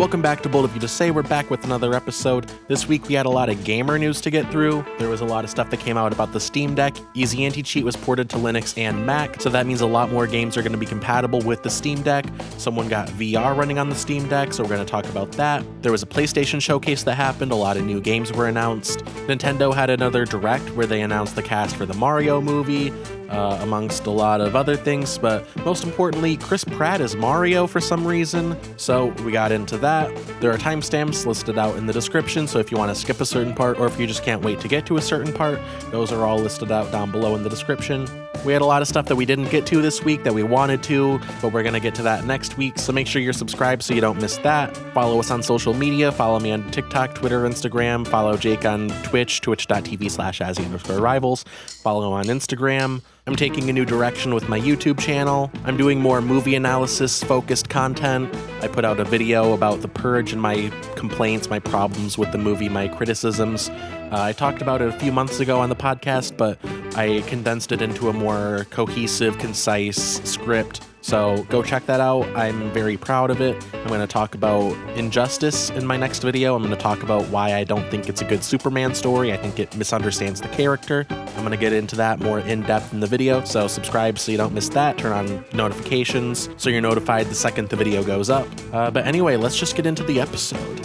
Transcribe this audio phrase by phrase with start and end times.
[0.00, 1.10] Welcome back to Bold of You to Say.
[1.10, 2.50] We're back with another episode.
[2.68, 4.82] This week we had a lot of gamer news to get through.
[4.98, 6.96] There was a lot of stuff that came out about the Steam Deck.
[7.12, 10.26] Easy Anti Cheat was ported to Linux and Mac, so that means a lot more
[10.26, 12.24] games are going to be compatible with the Steam Deck.
[12.56, 15.62] Someone got VR running on the Steam Deck, so we're going to talk about that.
[15.82, 17.52] There was a PlayStation showcase that happened.
[17.52, 19.00] A lot of new games were announced.
[19.26, 22.90] Nintendo had another direct where they announced the cast for the Mario movie
[23.30, 25.18] uh, amongst a lot of other things.
[25.18, 28.56] But most importantly, Chris Pratt is Mario for some reason.
[28.76, 30.14] So we got into that.
[30.40, 32.46] There are timestamps listed out in the description.
[32.46, 34.60] So if you want to skip a certain part or if you just can't wait
[34.60, 35.58] to get to a certain part,
[35.90, 38.08] those are all listed out down below in the description.
[38.44, 40.42] We had a lot of stuff that we didn't get to this week that we
[40.42, 42.78] wanted to, but we're going to get to that next week.
[42.78, 44.74] So make sure you're subscribed so you don't miss that.
[44.94, 46.10] Follow us on social media.
[46.10, 48.06] Follow me on TikTok, Twitter, Instagram.
[48.06, 51.44] Follow Jake on Twitch, twitch.tv slash as underscore rivals.
[51.82, 53.02] Follow on Instagram.
[53.30, 55.52] I'm taking a new direction with my YouTube channel.
[55.62, 58.28] I'm doing more movie analysis focused content.
[58.60, 62.38] I put out a video about The Purge and my complaints, my problems with the
[62.38, 63.68] movie, my criticisms.
[63.68, 66.58] Uh, I talked about it a few months ago on the podcast, but
[66.96, 72.24] I condensed it into a more cohesive, concise script so go check that out.
[72.36, 73.56] I'm very proud of it.
[73.74, 76.54] I'm going to talk about Injustice in my next video.
[76.54, 79.32] I'm going to talk about why I don't think it's a good Superman story.
[79.32, 81.06] I think it misunderstands the character.
[81.10, 83.42] I'm going to get into that more in depth in the video.
[83.44, 84.98] So subscribe so you don't miss that.
[84.98, 88.46] Turn on notifications so you're notified the second the video goes up.
[88.72, 90.80] Uh, but anyway, let's just get into the episode.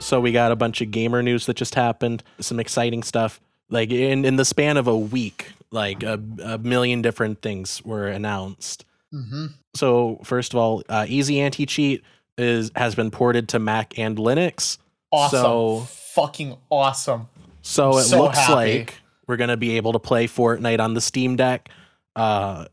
[0.00, 3.40] So we got a bunch of gamer news that just happened, some exciting stuff.
[3.70, 8.06] Like in, in the span of a week, like a, a million different things were
[8.08, 8.84] announced.
[9.12, 9.46] Mm-hmm.
[9.74, 12.02] So first of all, uh, Easy Anti Cheat
[12.38, 14.78] is has been ported to Mac and Linux.
[15.12, 15.40] Awesome.
[15.40, 15.80] So
[16.14, 17.28] Fucking awesome.
[17.62, 18.52] so it So looks happy.
[18.52, 18.94] like
[19.26, 21.68] we're gonna be able to play Fortnite on the Steam Deck,
[22.14, 22.66] uh,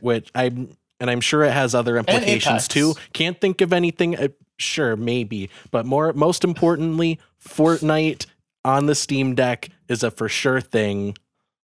[0.00, 2.94] which I'm and I'm sure it has other implications too.
[3.12, 4.16] Can't think of anything.
[4.16, 4.28] Uh,
[4.58, 8.26] sure, maybe, but more most importantly, Fortnite
[8.64, 11.16] on the Steam Deck is a for sure thing.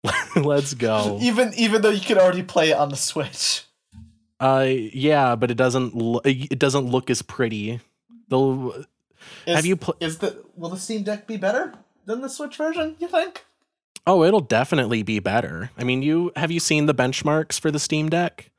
[0.36, 1.18] Let's go.
[1.22, 3.64] Even even though you could already play it on the Switch.
[4.40, 5.96] Uh, yeah, but it doesn't.
[5.96, 7.80] Lo- it doesn't look as pretty.
[8.30, 8.86] They'll.
[9.46, 11.74] Is, Have you pl- is the will the Steam Deck be better
[12.06, 13.46] than the Switch version, you think?
[14.08, 15.72] Oh, it'll definitely be better.
[15.78, 18.50] I mean, you have you seen the benchmarks for the Steam Deck?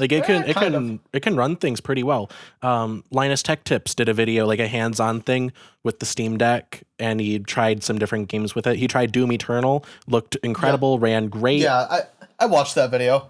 [0.00, 2.30] Like it Eh, can it kind can it can run things pretty well.
[2.62, 5.52] Um, Linus Tech Tips did a video like a hands-on thing
[5.84, 8.76] with the Steam Deck, and he tried some different games with it.
[8.76, 11.60] He tried Doom Eternal, looked incredible, ran great.
[11.60, 12.00] Yeah, I
[12.38, 13.28] I watched that video.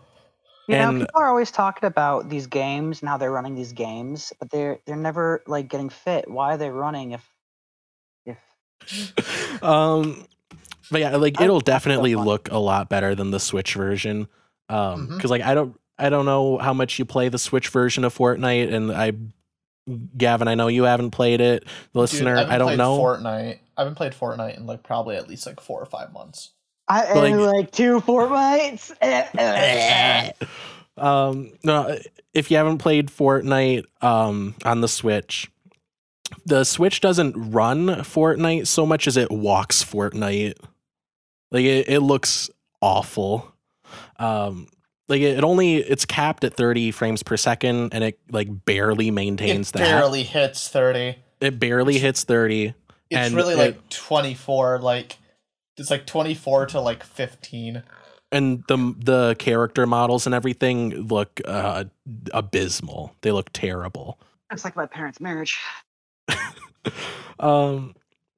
[0.69, 4.33] You know, people are always talking about these games and how they're running these games,
[4.39, 6.31] but they're they're never like getting fit.
[6.31, 7.29] Why are they running if
[8.25, 8.39] if
[9.63, 10.25] um
[10.91, 12.25] but yeah like I- it'll I definitely fun.
[12.25, 14.29] look a lot better than the switch version
[14.69, 18.05] um because like i don't i don't know how much you play the switch version
[18.05, 19.13] of fortnite and i
[20.17, 23.59] gavin i know you haven't played it the listener Dude, i don't know Fortnite.
[23.77, 26.51] I haven't played Fortnite in like probably at least like four or five months.
[26.87, 28.93] I But, like- and like two Fortnites?
[30.99, 31.97] um no
[32.35, 35.51] if you haven't played fortnite um on the switch
[36.45, 40.55] the switch doesn't run fortnite so much as it walks fortnite
[41.51, 42.51] like it, it looks
[42.83, 43.51] awful
[44.19, 44.67] um
[45.11, 49.11] like it, it only it's capped at 30 frames per second and it like barely
[49.11, 51.17] maintains it that barely hits thirty.
[51.41, 52.75] it barely hits 30 It's
[53.11, 54.79] And really it- like twenty four.
[54.79, 55.19] Like
[55.77, 57.83] it's like twenty four to like fifteen.
[58.33, 61.85] and the the character models and everything look uh
[62.33, 64.19] abysmal they look terrible
[64.53, 65.59] It's like my parents' marriage.
[67.41, 67.95] um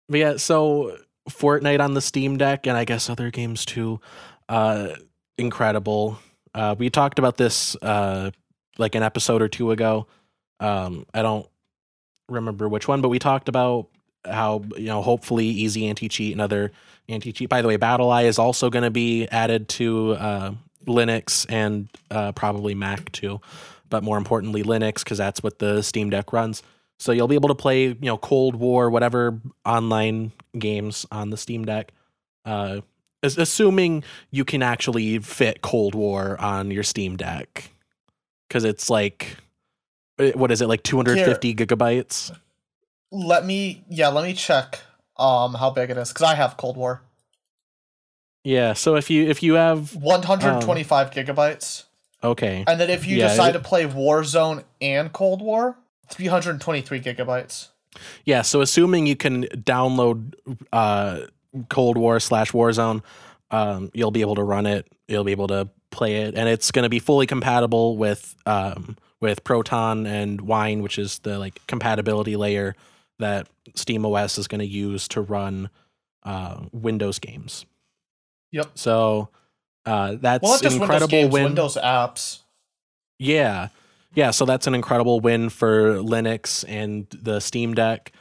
[0.09, 0.97] but yeah so
[1.31, 4.01] fortnite on the steam deck and i guess other games too
[4.49, 4.89] uh
[5.39, 6.19] incredible
[6.55, 8.31] uh we talked about this uh
[8.79, 10.07] like an episode or two ago
[10.61, 11.47] um i don't
[12.29, 13.89] remember which one but we talked about
[14.25, 16.73] how you know hopefully easy anti-cheat and other
[17.09, 20.53] anti-cheat by the way BattlEye is also going to be added to uh
[20.87, 23.41] linux and uh probably mac too
[23.89, 26.63] but more importantly linux because that's what the steam deck runs
[27.03, 31.37] so you'll be able to play, you know, Cold War, whatever online games on the
[31.37, 31.91] Steam Deck.
[32.45, 32.83] Uh,
[33.23, 37.71] assuming you can actually fit Cold War on your Steam Deck,
[38.49, 39.37] because it's like,
[40.19, 42.37] eh, what is it, like 250 gigabytes?
[43.11, 44.81] Let me yeah, let me check
[45.19, 47.03] um how big it is because I have Cold War.
[48.45, 48.73] Yeah.
[48.73, 51.85] So if you if you have One hundred twenty five gigabytes.
[52.25, 55.77] okay, And then if you Yeah, decide it- to play Warzone and Cold War,
[56.11, 57.69] 323 gigabytes.
[58.25, 58.43] yeah.
[58.43, 60.35] So assuming you can download
[60.73, 61.21] uh,
[61.69, 63.03] Cold War slash Warzone,
[63.51, 64.87] um, you'll be able to run it.
[65.09, 68.97] You'll be able to play it, and it's going to be fully compatible with um,
[69.21, 72.75] with Proton and Wine, which is the like compatibility layer
[73.19, 75.71] that Steam OS is going to use to run
[76.25, 77.67] uh, Windows games.
[78.53, 78.71] Yep.
[78.75, 79.29] So
[79.87, 81.45] uh, that's Well, just Windows incredible games, win.
[81.45, 82.41] Windows apps.
[83.19, 83.69] Yeah.
[84.15, 88.13] Yeah, so that's an incredible win for Linux and the Steam Deck.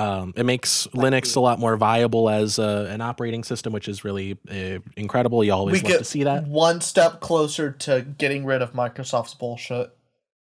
[0.00, 4.02] Um, it makes Linux a lot more viable as uh, an operating system, which is
[4.02, 5.44] really uh, incredible.
[5.44, 6.46] You always We love get to see that.
[6.46, 9.90] one step closer to getting rid of Microsoft's bullshit.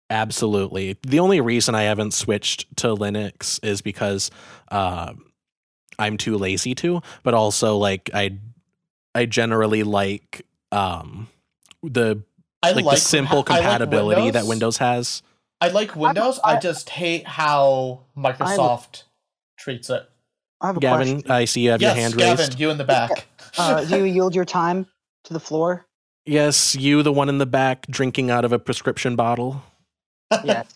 [0.10, 0.98] Absolutely.
[1.04, 4.32] The only reason I haven't switched to Linux is because
[4.72, 5.14] uh,
[6.00, 8.38] I'm too lazy to, but also like I,
[9.14, 11.28] I generally like um,
[11.84, 12.24] the
[12.64, 15.22] I like, like the simple I like compatibility that Windows has.
[15.62, 16.40] I like Windows.
[16.44, 19.04] I, I- just hate how Microsoft
[19.66, 20.08] treats it.
[20.62, 21.32] I have a Gavin, question.
[21.32, 22.20] I see you have yes, your hand raised.
[22.20, 22.60] Gavin, raised.
[22.60, 23.28] you in the back.
[23.58, 24.86] Uh, do you yield your time
[25.24, 25.86] to the floor?
[26.26, 29.64] Yes, you, the one in the back, drinking out of a prescription bottle.
[30.44, 30.68] Yes.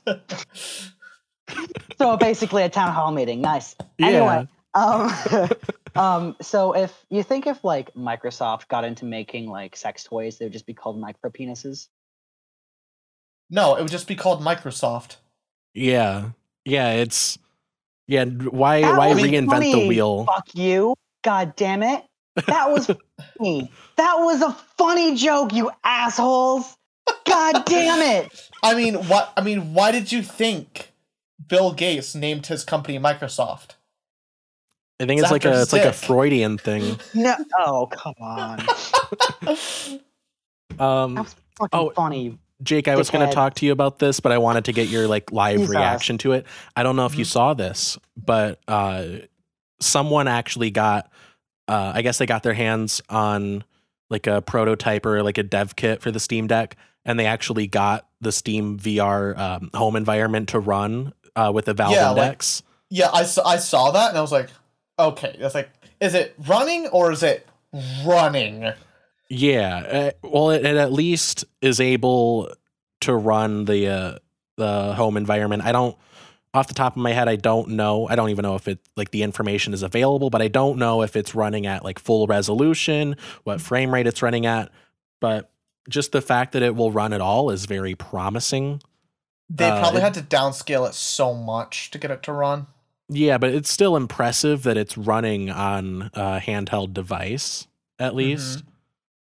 [1.98, 3.42] So basically, a town hall meeting.
[3.42, 3.76] Nice.
[4.00, 5.12] Anyway, um,
[5.96, 10.46] um, so if you think if like Microsoft got into making like sex toys, they
[10.46, 11.88] would just be called micro penises.
[13.50, 15.18] no, it would just be called Microsoft.
[15.74, 16.30] Yeah,
[16.64, 17.38] yeah, it's
[18.10, 18.26] yeah.
[18.26, 20.26] Why That why was reinvent the wheel?
[20.26, 20.96] Fuck you!
[21.24, 22.04] God damn it!
[22.48, 22.88] That was
[23.38, 23.72] funny.
[23.98, 26.76] That was a funny joke, you assholes!
[27.26, 28.50] God damn it!
[28.64, 29.32] I mean, what?
[29.38, 30.92] I mean, why did you think
[31.48, 33.76] Bill Gates named his company Microsoft?
[35.00, 35.94] I think it's like after a it's like a.
[35.94, 37.00] Freudian thing.
[37.14, 38.60] No, oh come on!
[40.78, 42.38] Um, That was fucking Oh, funny.
[42.62, 44.90] Jake, I was going to talk to you about this, but I wanted to get
[44.90, 46.46] your like live reaction to it.
[46.76, 47.30] I don't know if you Mhm.
[47.30, 49.06] saw this, but uh,
[49.80, 51.10] someone actually got,
[51.68, 53.64] uh, I guess they got their hands on
[54.10, 56.76] like a prototype or like a dev kit for the Steam Deck,
[57.06, 61.74] and they actually got the Steam VR um, home environment to run uh, with the
[61.74, 62.64] Valve Yeah, like- Index.
[62.90, 64.50] Yeah, I saw, I saw that and I was like,
[64.98, 65.38] okay.
[65.40, 65.70] That's like,
[66.02, 67.48] is it running or is it
[68.04, 68.74] running?
[69.30, 69.78] Yeah,
[70.24, 72.52] uh, well, it, it at least is able
[73.02, 74.18] to run the uh,
[74.58, 75.64] the home environment.
[75.64, 75.96] I don't,
[76.54, 78.08] off the top of my head, I don't know.
[78.08, 81.04] I don't even know if it like the information is available, but I don't know
[81.04, 84.72] if it's running at like full resolution, what frame rate it's running at.
[85.22, 85.52] But
[85.88, 88.82] just the fact that it will run at all is very promising.
[89.50, 92.66] They Uh, probably it- had to downscale it so much to get it to run.
[93.10, 97.68] Yeah, but it's still impressive that it's running on a handheld device
[97.98, 98.64] at least.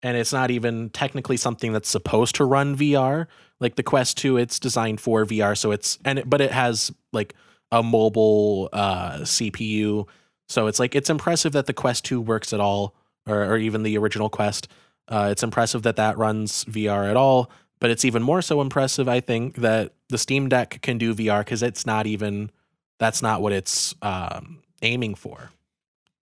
[0.04, 3.26] And it's not even technically something that's supposed to run VR.
[3.58, 6.92] Like the Quest 2, it's designed for VR, so it's and it, but it has
[7.12, 7.34] like
[7.72, 10.06] a mobile uh CPU.
[10.48, 12.94] So it's like it's impressive that the Quest 2 works at all
[13.26, 14.68] or, or even the original Quest.
[15.08, 19.08] Uh, it's impressive that that runs VR at all, but it's even more so impressive,
[19.08, 22.50] I think, that the Steam Deck can do VR because it's not even
[22.98, 25.50] that's not what it's um, aiming for.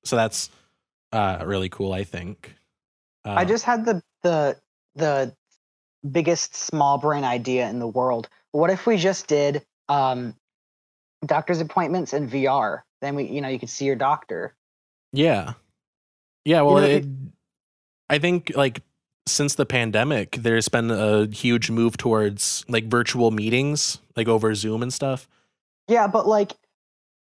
[0.04, 0.50] So that's
[1.12, 2.54] uh, really cool, I think.
[3.24, 4.56] Uh, I just had the the
[4.94, 5.34] the
[6.10, 8.28] biggest small brain idea in the world.
[8.50, 10.34] What if we just did um,
[11.24, 12.82] doctor's appointments in VR?
[13.00, 14.54] Then we, you know, you could see your doctor.
[15.12, 15.54] yeah,
[16.44, 16.62] yeah.
[16.62, 17.06] Well, know, it,
[18.10, 18.82] I think like
[19.26, 24.82] since the pandemic, there's been a huge move towards like virtual meetings, like over Zoom
[24.82, 25.28] and stuff.
[25.88, 26.52] Yeah, but like,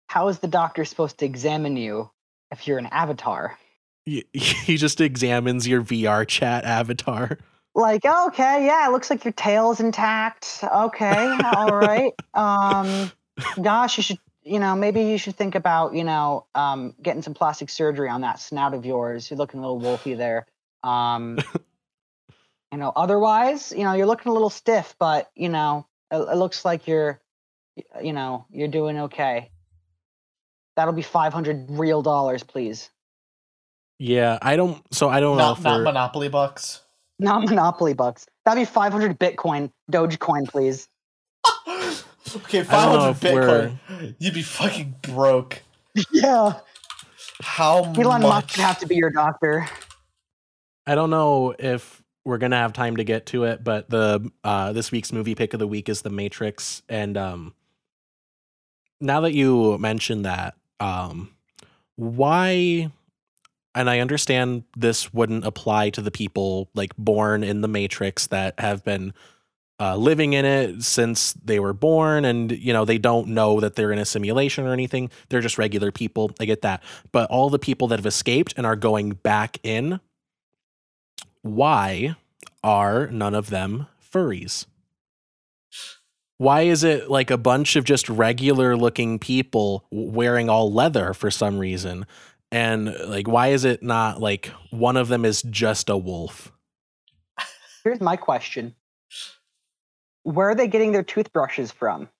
[0.09, 2.11] how is the doctor supposed to examine you
[2.51, 3.59] if you're an avatar?
[4.33, 7.39] He just examines your VR chat avatar.
[7.75, 10.63] Like, okay, yeah, it looks like your tail's intact.
[10.63, 12.13] Okay, all right.
[12.35, 13.11] Um,
[13.63, 17.33] gosh, you should, you know, maybe you should think about, you know, um, getting some
[17.33, 19.31] plastic surgery on that snout of yours.
[19.31, 20.47] You're looking a little wolfy there.
[20.83, 21.39] Um,
[22.73, 26.37] you know, otherwise, you know, you're looking a little stiff, but you know, it, it
[26.37, 27.21] looks like you're,
[28.03, 29.51] you know, you're doing okay.
[30.77, 32.91] That'll be 500 real dollars, please.
[34.03, 34.83] Yeah, I don't.
[34.93, 36.81] So I don't know Not, if not Monopoly bucks.
[37.21, 38.27] Not Monopoly bucks.
[38.45, 40.89] That'd be 500 Bitcoin, Dogecoin, please.
[41.69, 44.15] okay, I don't know 500 if we're- Bitcoin.
[44.19, 45.63] You'd be fucking broke.
[46.11, 46.55] Yeah.
[47.43, 49.69] How Elon Musk would have to be your doctor.
[50.87, 54.73] I don't know if we're gonna have time to get to it, but the uh,
[54.73, 57.55] this week's movie pick of the week is The Matrix, and um,
[59.01, 61.35] now that you mentioned that, um,
[61.97, 62.91] why?
[63.75, 68.59] And I understand this wouldn't apply to the people like born in the Matrix that
[68.61, 69.15] have been
[69.81, 73.75] uh, living in it since they were born, and you know they don't know that
[73.75, 75.11] they're in a simulation or anything.
[75.29, 76.31] They're just regular people.
[76.39, 80.01] I get that, but all the people that have escaped and are going back in
[81.41, 82.15] why
[82.63, 84.67] are none of them furries?
[86.43, 91.31] why is it like a bunch of just regular looking people wearing all leather for
[91.31, 92.05] some reason?
[92.53, 96.53] And like, why is it not like one of them is just a wolf?
[97.83, 98.75] Here's my question:
[100.23, 102.11] Where are they getting their toothbrushes from?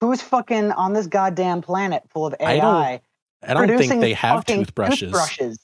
[0.00, 3.00] Who's fucking on this goddamn planet full of I don't AI?
[3.46, 5.12] I don't think they have toothbrushes.
[5.12, 5.58] toothbrushes?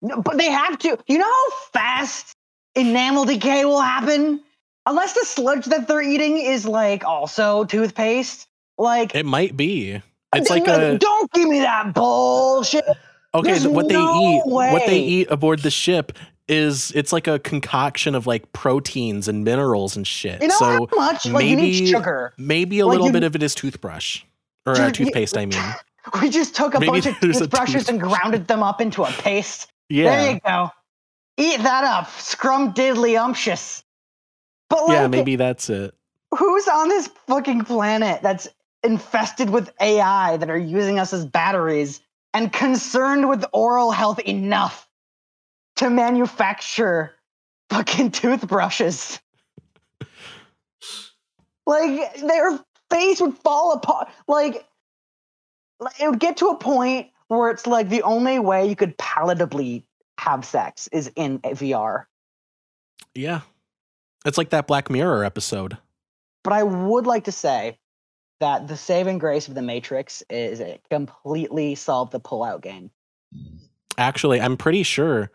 [0.00, 0.98] No, but they have to.
[1.08, 2.36] You know how fast
[2.74, 4.40] enamel decay will happen?
[4.86, 8.46] Unless the sludge that they're eating is like also toothpaste.
[8.78, 10.00] Like, It might be.
[10.34, 12.84] It's like a don't give me that bullshit.
[13.34, 13.50] okay.
[13.50, 16.12] there's th- what they no eat, what they eat aboard the ship
[16.48, 20.40] is it's like a concoction of like proteins and minerals and shit.
[20.42, 21.26] You know so how much?
[21.26, 22.32] Like, you need maybe- sugar.
[22.38, 24.22] maybe a Like, little you- bit of it is toothbrush
[24.66, 25.36] or Dude, uh, you- toothpaste.
[25.36, 25.62] I mean,
[26.22, 29.70] We just took a Maybe bunch of toothbrushes and grounded them up into a paste.
[29.90, 30.70] Yeah, There you go.
[31.36, 33.84] Eat that up, scrum diddly umptious.
[34.70, 35.94] But like, yeah, maybe that's it.
[36.36, 38.48] who's on this fucking planet that's
[38.82, 42.00] infested with AI that are using us as batteries
[42.32, 44.88] and concerned with oral health enough
[45.76, 47.14] to manufacture
[47.68, 49.20] fucking toothbrushes?
[51.66, 52.58] like their
[52.90, 54.08] face would fall apart.
[54.26, 54.66] Like
[55.78, 58.98] like, it would get to a point where it's like the only way you could
[58.98, 59.84] palatably
[60.18, 62.04] have sex is in VR.
[63.14, 63.40] Yeah,
[64.26, 65.78] it's like that Black Mirror episode.
[66.42, 67.78] But I would like to say
[68.40, 72.90] that the saving grace of the Matrix is it completely solved the pullout game.
[73.98, 75.30] Actually, I'm pretty sure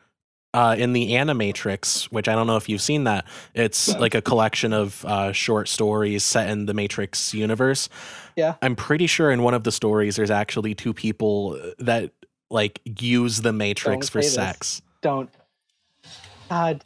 [0.56, 4.22] uh, in the Animatrix, which I don't know if you've seen that, it's like a
[4.22, 7.90] collection of uh, short stories set in the Matrix universe.
[8.38, 8.56] Yeah.
[8.62, 12.12] I'm pretty sure in one of the stories, there's actually two people that
[12.50, 14.34] like use the Matrix Don't for say this.
[14.34, 14.82] sex.
[15.02, 15.30] Don't.
[16.50, 16.86] God.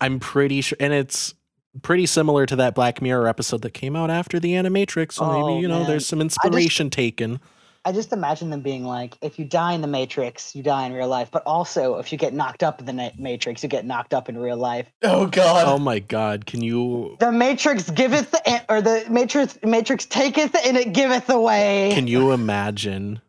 [0.00, 1.35] I'm pretty sure, and it's
[1.82, 5.12] pretty similar to that Black Mirror episode that came out after the Animatrix.
[5.14, 5.88] So Oh, maybe you know man.
[5.88, 7.40] there's some inspiration taken.
[7.84, 10.92] I just imagine them being like, if you die in the Matrix, you die in
[10.92, 11.28] real life.
[11.30, 14.36] But also, if you get knocked up in the Matrix, you get knocked up in
[14.36, 14.90] real life.
[15.04, 15.68] Oh god.
[15.68, 16.46] Oh my God!
[16.46, 21.92] Can you The Matrix giveth, the, or the Matrix Matrix taketh, and it giveth away.
[21.94, 23.20] can you imagine?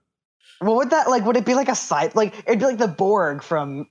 [0.59, 1.23] What would that like?
[1.25, 2.15] Would it be like a side?
[2.15, 3.87] Like it'd be like the Borg from.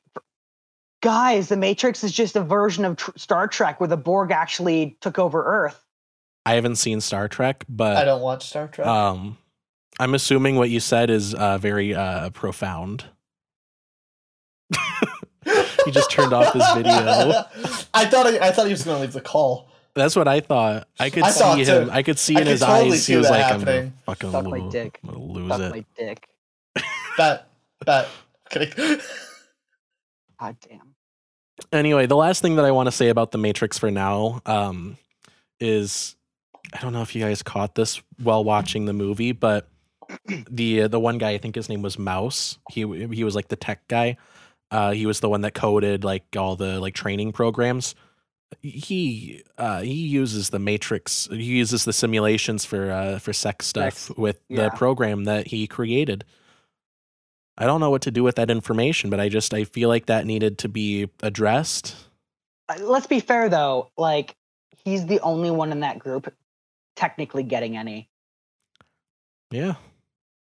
[1.07, 4.99] Guys, the Matrix is just a version of tr- Star Trek where the Borg actually
[5.01, 5.85] took over Earth.
[6.45, 8.89] I haven't seen Star Trek, but I don't watch Star Trek.
[8.89, 9.39] um,
[10.01, 13.05] I'm assuming what you said is uh, very uh, profound.
[15.85, 16.91] he just turned off his video.
[17.95, 19.71] I thought I, I thought he was going to leave the call.
[19.95, 20.89] That's what I thought.
[20.99, 21.87] I could I see him.
[21.87, 21.93] too.
[21.93, 23.05] I could see I in could his totally eyes.
[23.05, 23.69] see He was like, happening.
[23.69, 24.99] "I'm gonna fucking Suck my dick.
[25.05, 26.29] I'm gonna lose Suck it." my dick.
[27.17, 27.49] Bet,
[27.87, 28.09] bet.
[28.51, 28.99] Kidding.
[30.41, 30.86] God damn.
[31.73, 34.97] Anyway, the last thing that I want to say about the Matrix for now um,
[35.61, 36.17] is
[36.73, 39.69] I don't know if you guys caught this while watching the movie, but
[40.51, 42.59] the uh, the one guy I think his name was Mouse.
[42.71, 44.17] He he was like the tech guy.
[44.71, 47.95] Uh, he was the one that coded like all the like training programs.
[48.63, 51.29] He uh, he uses the Matrix.
[51.31, 54.65] He uses the simulations for uh, for sex stuff Sex, with yeah.
[54.65, 56.25] the program that he created.
[57.59, 60.07] I don't know what to do with that information, but I just I feel like
[60.07, 61.97] that needed to be addressed.
[62.69, 63.91] Uh, Let's be fair though.
[63.97, 64.35] Like
[64.85, 66.33] he's the only one in that group
[66.97, 68.09] technically getting any.
[69.51, 69.75] Yeah.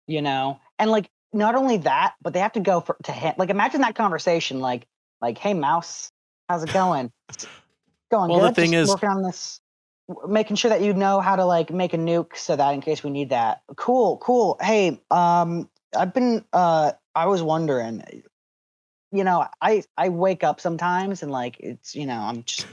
[0.07, 3.34] You know, and like not only that, but they have to go for to him.
[3.38, 4.60] Like imagine that conversation.
[4.60, 4.86] Like
[5.22, 6.12] like, hey mouse,
[6.50, 7.12] how's it going?
[8.12, 8.55] Going Well, the good.
[8.55, 9.60] thing Just is- working on this,
[10.27, 13.03] making sure that you know how to like make a nuke so that in case
[13.03, 13.62] we need that.
[13.77, 14.57] Cool, cool.
[14.62, 15.67] Hey, um,
[15.98, 18.03] I've been uh, I was wondering.
[19.12, 22.67] You know, I I wake up sometimes and like it's you know I'm just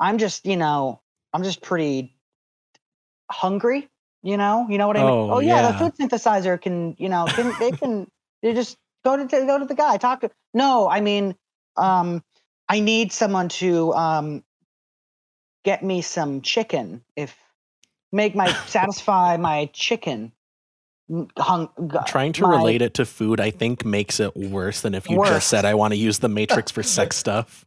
[0.00, 1.00] I'm just you know
[1.32, 2.16] I'm just pretty
[3.30, 3.88] hungry.
[4.24, 5.10] You know, you know what I mean.
[5.10, 5.72] Oh, Oh yeah, yeah.
[5.72, 8.08] the food synthesizer can you know can they can
[8.42, 10.30] they just go to go to the guy talk to.
[10.54, 11.36] No, I mean,
[11.76, 12.22] um,
[12.68, 14.44] I need someone to um
[15.64, 17.36] get me some chicken if
[18.12, 20.32] make my satisfy my chicken
[21.38, 21.68] hung,
[22.06, 25.18] Trying to my- relate it to food, I think, makes it worse than if you
[25.18, 25.28] Worse.
[25.28, 27.64] just said, I want to use the Matrix for sex stuff.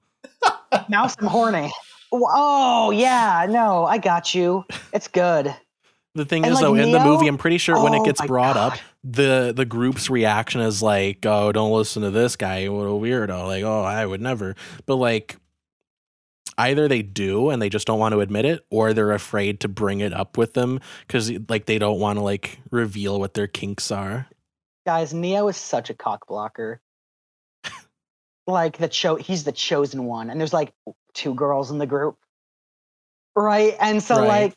[0.89, 1.71] now I'm horny.
[2.11, 4.63] Oh yeah, no, I got you.
[4.93, 5.53] It's good.
[6.13, 8.05] The thing And, is, like, though, in the movie, I'm pretty sure when it Oh
[8.05, 8.73] gets brought up,
[9.03, 12.69] the the group's reaction is like, "Oh, don't listen to this guy.
[12.69, 15.35] What a weirdo!" Like, "Oh, I would never." But like,
[16.57, 19.67] either they do and they just don't want to admit it, or they're afraid to
[19.67, 23.47] bring it up with them because like they don't want to like reveal what their
[23.47, 24.27] kinks are.
[24.85, 26.79] Guys, Neo is such a cock blocker.
[28.47, 30.74] like the cho- he's the chosen one, and there's like
[31.13, 32.17] two girls in the group.
[33.35, 33.75] right?
[33.79, 34.27] And so Right.
[34.27, 34.53] like,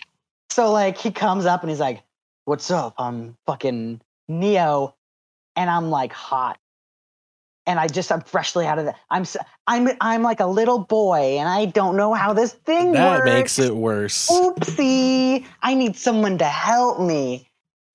[0.50, 2.02] so like he comes up and he's like,
[2.44, 2.94] "What's up?
[2.98, 4.94] I'm fucking Neo,"
[5.56, 6.58] and I'm like hot,
[7.68, 8.94] and I just I'm freshly out of the.
[9.10, 9.24] I'm
[9.68, 13.24] I'm I'm like a little boy, and I don't know how this thing That works.
[13.26, 14.28] makes it worse.
[14.28, 15.44] Oopsie!
[15.62, 17.46] I need someone to help me.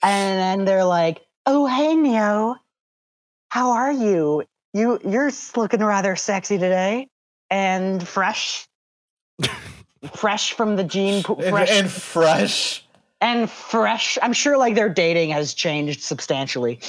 [0.04, 2.56] And then they're like, "Oh, hey, Neo,
[3.50, 4.44] how are you?
[4.74, 7.10] You you're looking rather sexy today,
[7.50, 8.68] and fresh."
[10.16, 12.86] fresh from the gene pool And, and fresh.
[13.22, 14.18] and fresh.
[14.22, 16.80] I'm sure like their dating has changed substantially.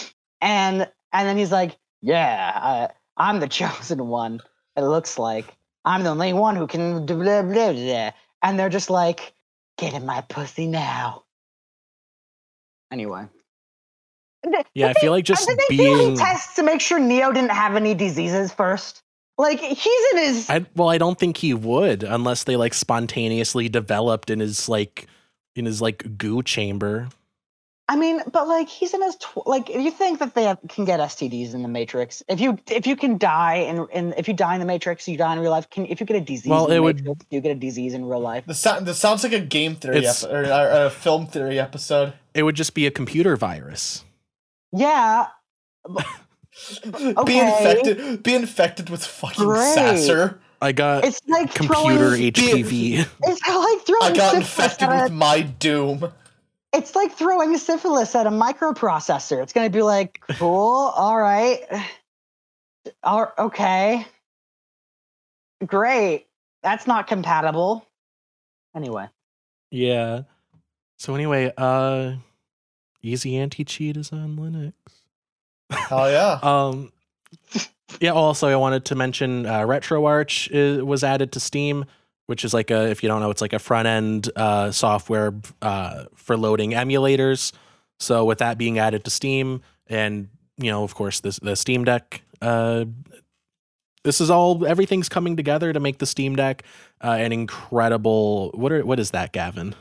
[0.41, 4.41] And and then he's like, "Yeah, uh, I'm the chosen one.
[4.77, 5.47] It looks like
[5.85, 8.11] I'm the only one who can." Blah, blah, blah, blah."
[8.43, 9.33] And they're just like,
[9.79, 11.25] "Get in my pussy now."
[12.93, 13.27] Anyway.
[14.75, 16.17] Yeah, did I feel they- like just did they do any being.
[16.19, 19.03] tests to make sure Neo didn't have any diseases first?
[19.39, 23.69] Like he's in his I, well, I don't think he would unless they like spontaneously
[23.69, 25.07] developed in his like
[25.57, 27.09] in his like goo chamber.
[27.87, 29.69] I mean, but like he's in his tw- like.
[29.69, 32.23] You think that they have, can get STDs in the Matrix?
[32.29, 35.19] If you if you can die in, in if you die in the Matrix, you
[35.19, 35.69] die in real life.
[35.69, 36.49] Can if you get a disease?
[36.49, 38.45] Well, in the it would- Matrix, do you get a disease in real life?
[38.47, 41.61] This, sound, this sounds like a game theory It's- epi- or, or a film theory
[41.61, 42.15] episode.
[42.33, 44.03] It would just be a computer virus.
[44.73, 45.27] Yeah,
[45.89, 46.01] Be
[47.19, 47.39] Okay.
[47.47, 48.23] infected.
[48.23, 49.75] Be infected with fucking Great.
[49.75, 50.41] Sasser.
[50.63, 52.33] I got it's like computer throwing.
[52.33, 53.07] HPV.
[53.25, 54.03] It's like throwing.
[54.03, 56.11] I got syphilis infected with my doom.
[56.75, 59.43] It's like throwing syphilis at a microprocessor.
[59.43, 61.61] It's gonna be like, cool, all right,
[63.03, 64.07] all, okay,
[65.65, 66.27] great.
[66.63, 67.87] That's not compatible.
[68.75, 69.09] Anyway.
[69.71, 70.23] yeah.
[70.99, 72.15] So anyway, uh,
[73.03, 74.73] Easy Anti Cheat is on Linux.
[75.91, 76.39] Oh yeah.
[76.43, 76.93] Um,
[78.01, 78.13] yeah.
[78.13, 81.85] Also, I wanted to mention uh, RetroArch is, was added to Steam,
[82.27, 85.35] which is like a if you don't know, it's like a front end uh, software
[85.63, 87.53] uh, for loading emulators.
[88.01, 91.85] So with that being added to Steam, and you know, of course, this the Steam
[91.85, 92.23] Deck.
[92.41, 92.87] Uh,
[94.05, 96.63] this is all everything's coming together to make the Steam Deck
[97.03, 98.51] uh, an incredible.
[98.55, 99.75] What are what is that, Gavin?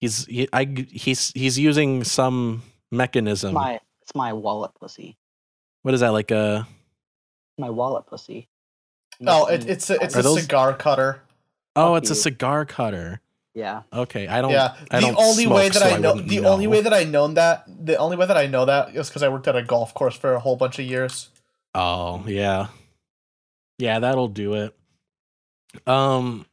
[0.00, 3.54] He's he, I he's he's using some mechanism.
[3.54, 5.16] my it's my wallet pussy.
[5.82, 6.66] what is that like a?
[7.56, 8.48] My wallet pussy.
[9.20, 11.22] No, Makes it, it's a it's Are a those- cigar cutter.
[11.76, 12.20] Oh, it's a you.
[12.20, 13.20] cigar cutter.
[13.54, 13.82] yeah.
[13.92, 14.50] Okay, I don't.
[14.50, 14.74] Yeah.
[14.90, 16.92] I The don't only way smoke, that so I know wouldn't the only way that
[16.94, 19.56] I known that the only way that I know that is because I worked at
[19.56, 21.28] a golf course for a whole bunch of years.
[21.74, 22.68] Oh yeah,
[23.78, 24.76] yeah, that'll do it.
[25.86, 26.46] Um.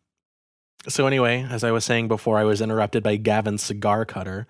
[0.87, 4.45] So anyway, as I was saying before, I was interrupted by Gavin's cigar cutter.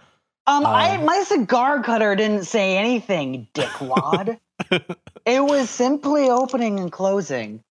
[0.47, 4.39] Um, I Uh, my cigar cutter didn't say anything, dickwad.
[5.25, 7.63] it was simply opening and closing.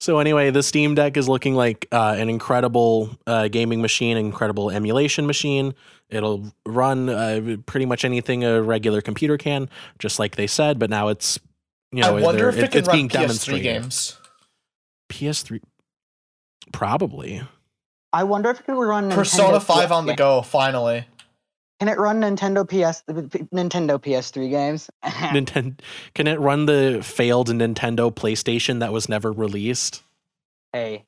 [0.00, 4.70] So anyway, the Steam Deck is looking like uh, an incredible uh, gaming machine, incredible
[4.70, 5.74] emulation machine.
[6.08, 10.78] It'll run uh, pretty much anything a regular computer can, just like they said.
[10.78, 11.38] But now it's
[11.92, 13.62] you know I wonder if it, it- can it's run being PS3 demonstrated.
[13.62, 14.16] games.
[15.10, 15.60] PS3,
[16.72, 17.42] probably.
[18.12, 21.04] I wonder if it could run Persona 5 on the go, finally.
[21.80, 24.90] Can it run Nintendo PS Nintendo PS3 games?
[25.04, 25.78] Nintendo
[26.14, 30.02] can it run the failed Nintendo PlayStation that was never released?
[30.72, 31.04] hey,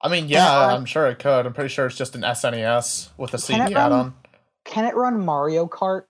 [0.00, 1.46] I mean, yeah, run- I'm sure it could.
[1.46, 4.14] I'm pretty sure it's just an SNES with a Can CD run- add-on.
[4.64, 6.04] can it run Mario Kart?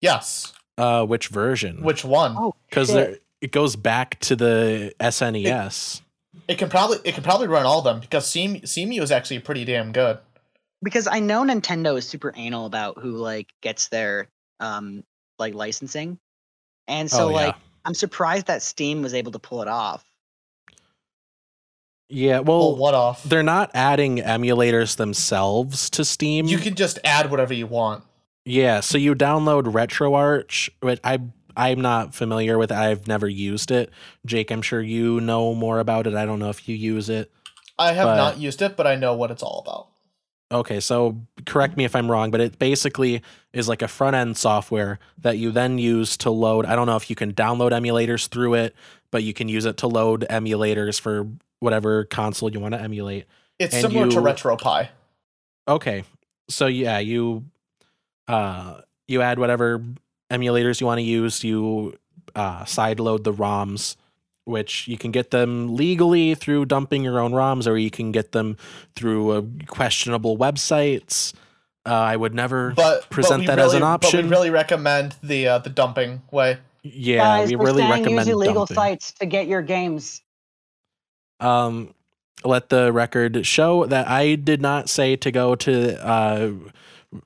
[0.00, 0.52] Yes.
[0.76, 1.82] Uh, which version?
[1.82, 2.34] Which one?
[2.36, 3.22] Oh, because shit.
[3.40, 6.02] it goes back to the SNES.
[6.48, 9.38] It can probably it can probably run all of them because Seam Cemu is actually
[9.38, 10.18] pretty damn good.
[10.84, 14.28] Because I know Nintendo is super anal about who like gets their
[14.60, 15.02] um
[15.40, 16.18] like licensing,
[16.86, 17.34] and so Oh, yeah.
[17.46, 20.04] like I'm surprised that Steam was able to pull it off.
[22.08, 23.22] yeah, Well, well, what off?
[23.24, 26.46] they're not adding emulators themselves to Steam.
[26.46, 28.04] You can just add whatever you want.
[28.44, 31.18] yeah, so you download RetroArch, but I
[31.56, 32.76] I'm not familiar with it.
[32.76, 33.90] I've never used it.
[34.26, 36.14] Jake, I'm sure you know more about it.
[36.14, 37.30] I don't know if you use it.
[37.78, 39.88] I have But- not used it, but I know what it's all about.
[40.52, 44.36] Okay, so correct me if I'm wrong, but it basically is like a front end
[44.36, 46.66] software that you then use to load.
[46.66, 48.74] I don't know if you can download emulators through it,
[49.10, 51.26] but you can use it to load emulators for
[51.60, 53.24] whatever console you want to emulate.
[53.58, 54.88] It's And similar to you- RetroPie.
[55.66, 56.04] Okay,
[56.48, 57.44] so yeah, you
[58.28, 59.82] uh you add whatever
[60.30, 61.42] emulators you want to use.
[61.42, 61.96] You
[62.34, 63.96] uh, side load the ROMs,
[64.44, 68.32] which you can get them legally through dumping your own ROMs, or you can get
[68.32, 68.56] them
[68.94, 71.32] through uh, questionable websites.
[71.86, 74.16] Uh, I would never But present but that really, as an But option.
[74.18, 76.58] we should really recommend the uh, the dumping way.
[76.82, 78.74] yeah, Guys, we we're really recommend use illegal dumping.
[78.74, 80.22] sites to get your games.
[81.40, 81.94] Um,
[82.44, 85.98] let the record show that I did not say to go to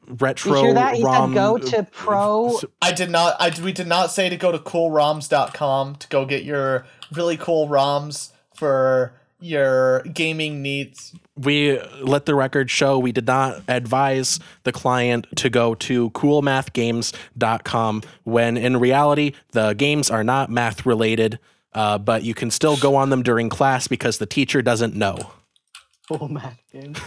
[0.06, 0.56] retro.
[0.56, 0.96] You hear that?
[0.96, 2.60] He ROM, said go to pro.
[2.82, 3.36] I did not.
[3.40, 7.68] I we did not say to go to coolroms.com to go get your really cool
[7.68, 11.14] ROMs for your gaming needs.
[11.36, 18.02] we let the record show we did not advise the client to go to coolmathgames.com
[18.24, 21.38] when in reality the games are not math related
[21.72, 25.30] uh, but you can still go on them during class because the teacher doesn't know
[26.08, 26.96] Cool math man.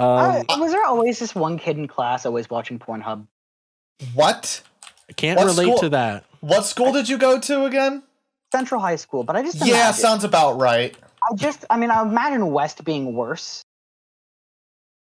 [0.00, 3.26] um, I- was there always this one kid in class always watching Pornhub?
[4.14, 4.62] What?
[5.08, 8.02] I can't what relate school- to that What school did you go to again?
[8.52, 10.96] Central High School, but I just Yeah, imagine, sounds about right.
[11.22, 13.62] I just I mean I imagine West being worse.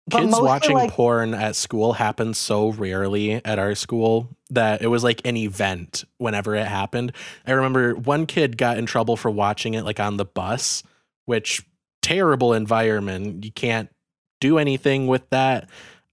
[0.07, 4.87] But kids watching like, porn at school happens so rarely at our school that it
[4.87, 7.13] was like an event whenever it happened.
[7.47, 10.83] I remember one kid got in trouble for watching it like on the bus,
[11.25, 11.63] which
[12.01, 13.45] terrible environment.
[13.45, 13.89] You can't
[14.41, 15.69] do anything with that.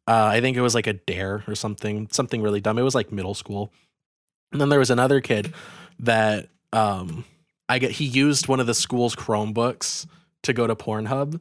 [0.07, 2.79] Uh, I think it was like a dare or something, something really dumb.
[2.79, 3.73] It was like middle school.
[4.53, 5.53] And then there was another kid
[5.99, 7.25] that um
[7.69, 10.07] I get he used one of the school's Chromebooks
[10.45, 11.41] to go to Pornhub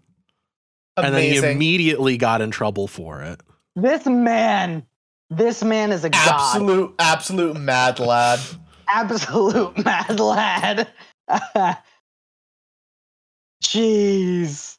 [0.98, 3.40] and then he immediately got in trouble for it.
[3.76, 4.86] This man,
[5.30, 6.28] this man is a god.
[6.28, 8.40] absolute, absolute mad lad.
[8.90, 10.88] absolute mad lad.
[13.64, 14.77] Jeez.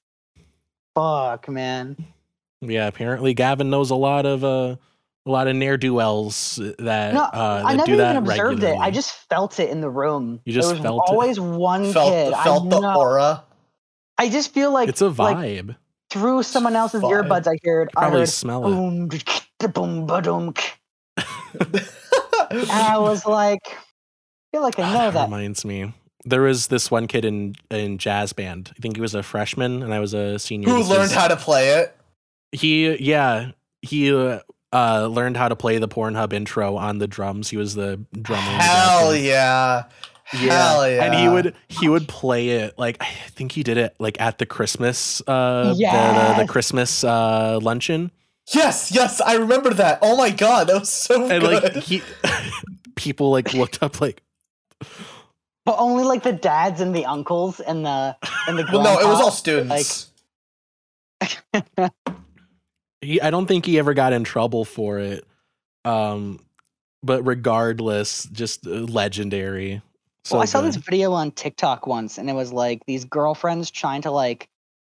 [0.98, 1.96] Fuck, man.
[2.61, 4.74] Yeah, apparently Gavin knows a lot of uh
[5.26, 8.58] a lot of ne'er do wells that No, uh I never do that even observed
[8.58, 8.78] regularly.
[8.80, 8.82] it.
[8.82, 10.40] I just felt it in the room.
[10.44, 11.11] You just there was felt it?
[11.12, 12.32] always one Felt, kid.
[12.34, 12.94] felt I the know.
[12.96, 13.44] aura.
[14.18, 15.76] I just feel like it's a like vibe.
[16.11, 17.28] through someone else's Vibe.
[17.28, 17.46] earbuds.
[17.46, 17.90] I heard.
[17.96, 18.70] I Probably heard smell it.
[18.72, 19.08] boom,
[19.72, 20.54] boom, boom.
[22.50, 23.76] And I was like, I
[24.52, 25.24] feel like I Ah, know that that.
[25.26, 25.92] reminds me.
[26.28, 28.72] There was this one kid in in jazz band.
[28.76, 30.68] I think he was a freshman and I was a senior.
[30.68, 31.94] Who This learned was- how to play it?
[32.52, 33.50] He yeah,
[33.82, 34.40] he uh,
[34.72, 37.50] uh learned how to play the Pornhub intro on the drums.
[37.50, 38.46] He was the drummer.
[38.50, 39.82] in the jazz Hell yeah.
[40.24, 41.04] Hell yeah.
[41.04, 44.38] And he would he would play it like I think he did it like at
[44.38, 48.10] the Christmas uh the, the, the Christmas uh luncheon.
[48.54, 49.98] Yes, yes, I remember that.
[50.02, 51.62] Oh my god, that was so And good.
[51.74, 52.02] like he
[52.96, 54.22] people like looked up like
[55.68, 58.64] But only like the dads and the uncles and the and the.
[58.72, 60.09] well, no, it was all grandpas,
[61.20, 61.90] students.
[63.02, 65.26] he I don't think he ever got in trouble for it.
[65.85, 66.40] Um
[67.02, 69.83] but regardless, just uh, legendary.
[70.24, 73.70] So well, I saw this video on TikTok once, and it was like these girlfriends
[73.70, 74.48] trying to like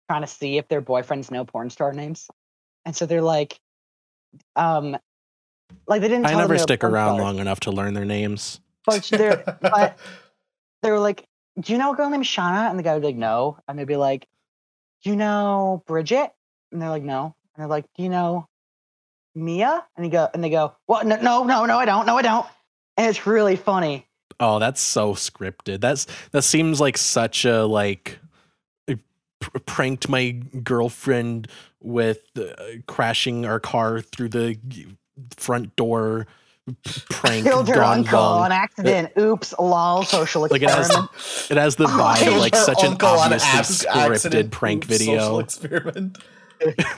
[0.07, 2.29] trying to see if their boyfriends know porn star names,
[2.85, 3.59] and so they're like,
[4.55, 4.95] um,
[5.87, 6.27] like they didn't.
[6.27, 8.59] I tell them never they stick around stars, long enough to learn their names.
[8.85, 9.97] But they're but
[10.81, 11.27] they were like,
[11.59, 13.77] "Do you know a girl named Shauna?" And the guy would be like, "No," and
[13.77, 14.27] they'd be like,
[15.03, 16.31] "Do you know Bridget?"
[16.71, 18.47] And they're like, "No," and they're like, "Do you know
[19.35, 21.05] Mia?" And they go, and they go, "What?
[21.05, 22.05] No, no, no, no, I don't.
[22.05, 22.47] No, I don't."
[22.97, 24.07] And it's really funny.
[24.39, 25.81] Oh, that's so scripted.
[25.81, 28.19] That's that seems like such a like
[29.65, 30.31] pranked my
[30.63, 31.47] girlfriend
[31.81, 32.53] with uh,
[32.87, 34.57] crashing our car through the
[35.35, 36.27] front door
[37.09, 38.41] prank Killed her gone uncle wrong.
[38.43, 39.11] on accident.
[39.17, 41.11] Oops, lol, social Like it has experiment.
[41.51, 45.39] it has the vibe of like such an obviously scripted prank Oops, Social video.
[45.39, 46.17] experiment.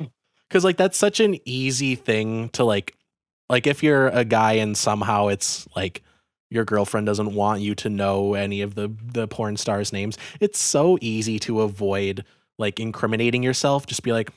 [0.50, 2.96] Cuz like that's such an easy thing to like
[3.48, 6.02] like if you're a guy and somehow it's like
[6.50, 10.58] your girlfriend doesn't want you to know any of the the porn stars names it's
[10.60, 12.24] so easy to avoid
[12.58, 14.30] like incriminating yourself just be like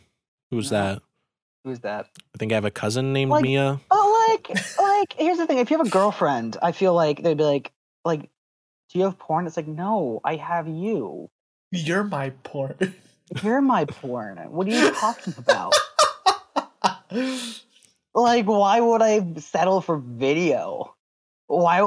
[0.51, 0.77] who's No.
[0.77, 1.01] that
[1.63, 2.07] Who's that?
[2.35, 4.49] i think i have a cousin named Like- mia Oh, like,
[4.79, 7.71] like, here's the thing: if you have a girlfriend, I feel like they'd be like,
[8.05, 8.21] like,
[8.89, 9.45] do you have porn?
[9.47, 11.29] It's like, no, I have you.
[11.71, 12.95] You're my porn.
[13.43, 14.37] You're my porn.
[14.49, 15.73] What are you talking about?
[18.15, 20.95] Like, why would I settle for video?
[21.47, 21.81] Why?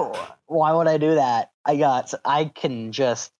[0.47, 1.53] Why would I do that?
[1.65, 2.13] I got.
[2.25, 3.33] I can just.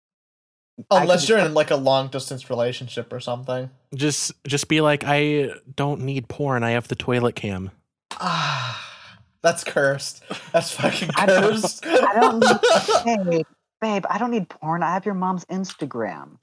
[0.91, 3.71] I Unless could- you're in like a long distance relationship or something.
[3.97, 7.71] Just just be like i don't need porn i have the toilet cam
[8.19, 8.83] Ah,
[9.43, 10.23] that's cursed.
[10.53, 11.85] That's fucking I don't- cursed.
[11.87, 13.25] I don't need.
[13.37, 13.47] Babe,
[13.81, 14.83] babe, I don't need porn.
[14.83, 16.39] I have your mom's Instagram.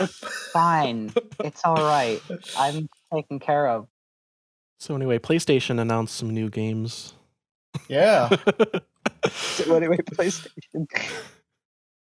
[0.00, 0.18] It's
[0.52, 1.12] fine.
[1.42, 2.20] It's all right.
[2.56, 3.88] I'm taken care of.
[4.78, 7.14] so anyway playstation announced some new games
[7.88, 8.28] yeah.
[9.30, 10.86] So anyway, PlayStation.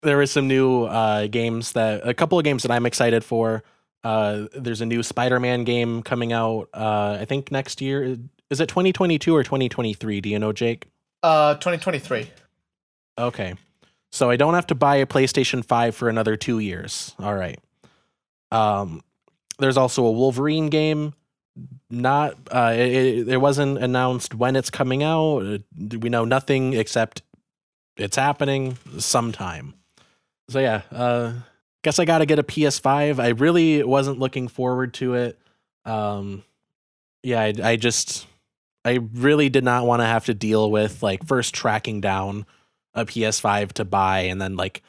[0.03, 3.63] there were some new uh, games that a couple of games that I'm excited for.
[4.07, 6.69] Uh, there's a new Spider-Man game coming out.
[6.73, 8.17] Uh, I think next year.
[8.51, 10.21] Is it 2022 or 2023?
[10.21, 10.87] Do you know, Jake?
[11.25, 12.31] Uh, 2023.
[13.19, 13.55] Okay,
[14.13, 17.15] So I don't have to buy a PlayStation 5 for another 2 years.
[17.19, 17.59] All right.
[18.53, 19.03] Um
[19.59, 21.15] there's also a Wolverine game
[21.91, 25.39] not uh it, it, it wasn't announced when it's coming out.
[25.39, 25.59] Uh,
[25.99, 27.23] We know nothing except
[27.97, 29.75] it's happening sometime.
[30.51, 31.33] So yeah, uh
[31.87, 33.21] guess I got to get a PS5.
[33.21, 35.39] I really wasn't looking forward to it.
[35.85, 36.43] Um
[37.23, 38.27] yeah, I, I just
[38.85, 42.45] I really did not want to have to deal with like first tracking down
[42.93, 44.83] a PS5 to buy and then like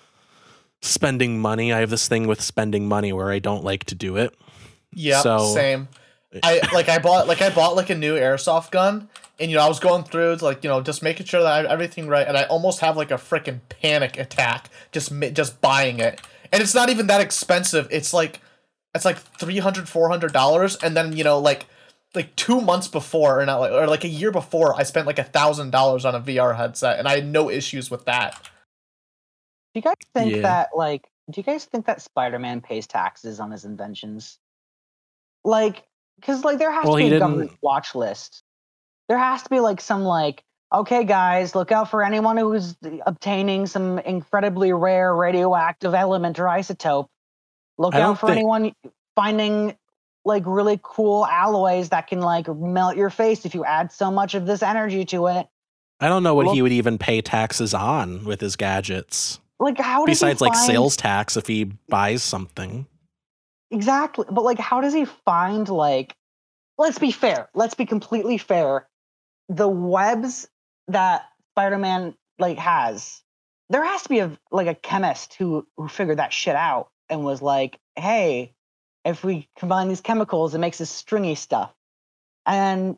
[0.81, 1.71] spending money.
[1.71, 4.33] I have this thing with spending money where I don't like to do it.
[4.91, 5.87] Yeah, So- same.
[6.43, 9.07] I like I bought like I bought like a new airsoft gun,
[9.39, 11.51] and you know I was going through to, like you know just making sure that
[11.51, 15.61] I have everything right, and I almost have like a freaking panic attack just just
[15.61, 16.19] buying it,
[16.51, 17.87] and it's not even that expensive.
[17.91, 18.39] It's like
[18.95, 21.65] it's like 300 400 dollars, and then you know like
[22.15, 25.19] like two months before or not like or like a year before I spent like
[25.19, 28.41] a thousand dollars on a VR headset, and I had no issues with that.
[29.73, 30.41] Do you guys think Yeah.
[30.43, 34.37] that like do you guys think that Spider-Man pays taxes on his inventions?
[35.43, 35.83] Like
[36.21, 38.43] cuz like there has Well, to be a didn't- government watch list.
[39.09, 42.75] There has to be like some like okay guys, look out for anyone who's
[43.05, 47.07] obtaining some incredibly rare radioactive element or isotope.
[47.77, 48.73] Look I out for think- anyone
[49.15, 49.75] finding
[50.25, 54.35] like really cool alloys that can like melt your face if you add so much
[54.35, 55.47] of this energy to it.
[55.99, 59.39] I don't know what he would even pay taxes on with his gadgets.
[59.59, 62.85] Like how Besides like sales tax if he buys something.
[63.71, 64.25] Exactly.
[64.29, 66.13] But like how does he find like
[66.77, 67.49] let's be fair.
[67.55, 68.87] Let's be completely fair.
[69.49, 70.47] The webs
[70.87, 73.21] that Spider-Man like has,
[73.69, 77.23] there has to be a like a chemist who who figured that shit out and
[77.23, 78.53] was like, "Hey,
[79.03, 81.73] if we combine these chemicals, it makes this stringy stuff."
[82.45, 82.97] And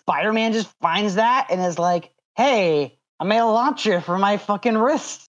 [0.00, 4.76] Spider-Man just finds that and is like, "Hey, I made a launcher for my fucking
[4.76, 5.28] wrist."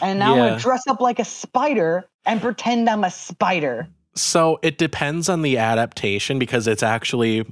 [0.00, 3.88] And now I'm gonna dress up like a spider and pretend I'm a spider.
[4.14, 7.46] So it depends on the adaptation because it's actually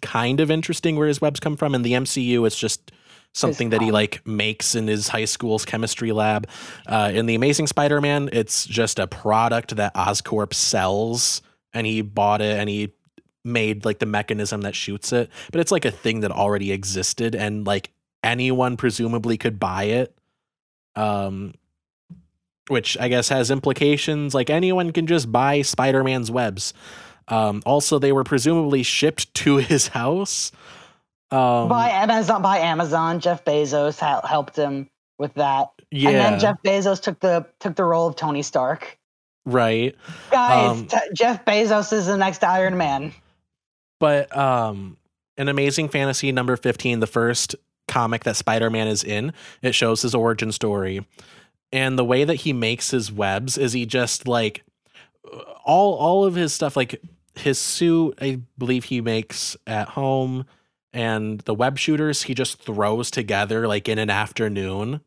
[0.00, 1.74] kind of interesting where his webs come from.
[1.74, 2.92] In the MCU, it's just
[3.32, 6.48] something that he like makes in his high school's chemistry lab.
[6.86, 12.40] Uh, in the Amazing Spider-Man, it's just a product that Oscorp sells, and he bought
[12.40, 12.92] it and he
[13.44, 15.30] made like the mechanism that shoots it.
[15.52, 17.90] But it's like a thing that already existed, and like
[18.22, 20.16] anyone presumably could buy it.
[20.96, 21.54] Um,
[22.68, 24.32] which I guess has implications.
[24.32, 26.72] Like anyone can just buy Spider Man's webs.
[27.26, 30.52] Um, also, they were presumably shipped to his house.
[31.32, 32.42] Um, by Amazon.
[32.42, 37.20] By Amazon, Jeff Bezos hel- helped him with that, yeah, and then Jeff Bezos took
[37.20, 38.98] the took the role of Tony Stark.
[39.44, 39.94] right.
[40.30, 43.12] Guys, Um, t- Jeff Bezos is the next Iron Man.
[44.00, 44.96] But um,
[45.36, 47.54] an Amazing Fantasy number 15, the first
[47.86, 51.06] comic that Spider Man is in, it shows his origin story.
[51.72, 54.64] And the way that he makes his webs is he just like
[55.64, 57.00] all all of his stuff, like
[57.34, 60.46] his suit, I believe he makes at home,
[60.92, 65.00] and the web shooters he just throws together like in an afternoon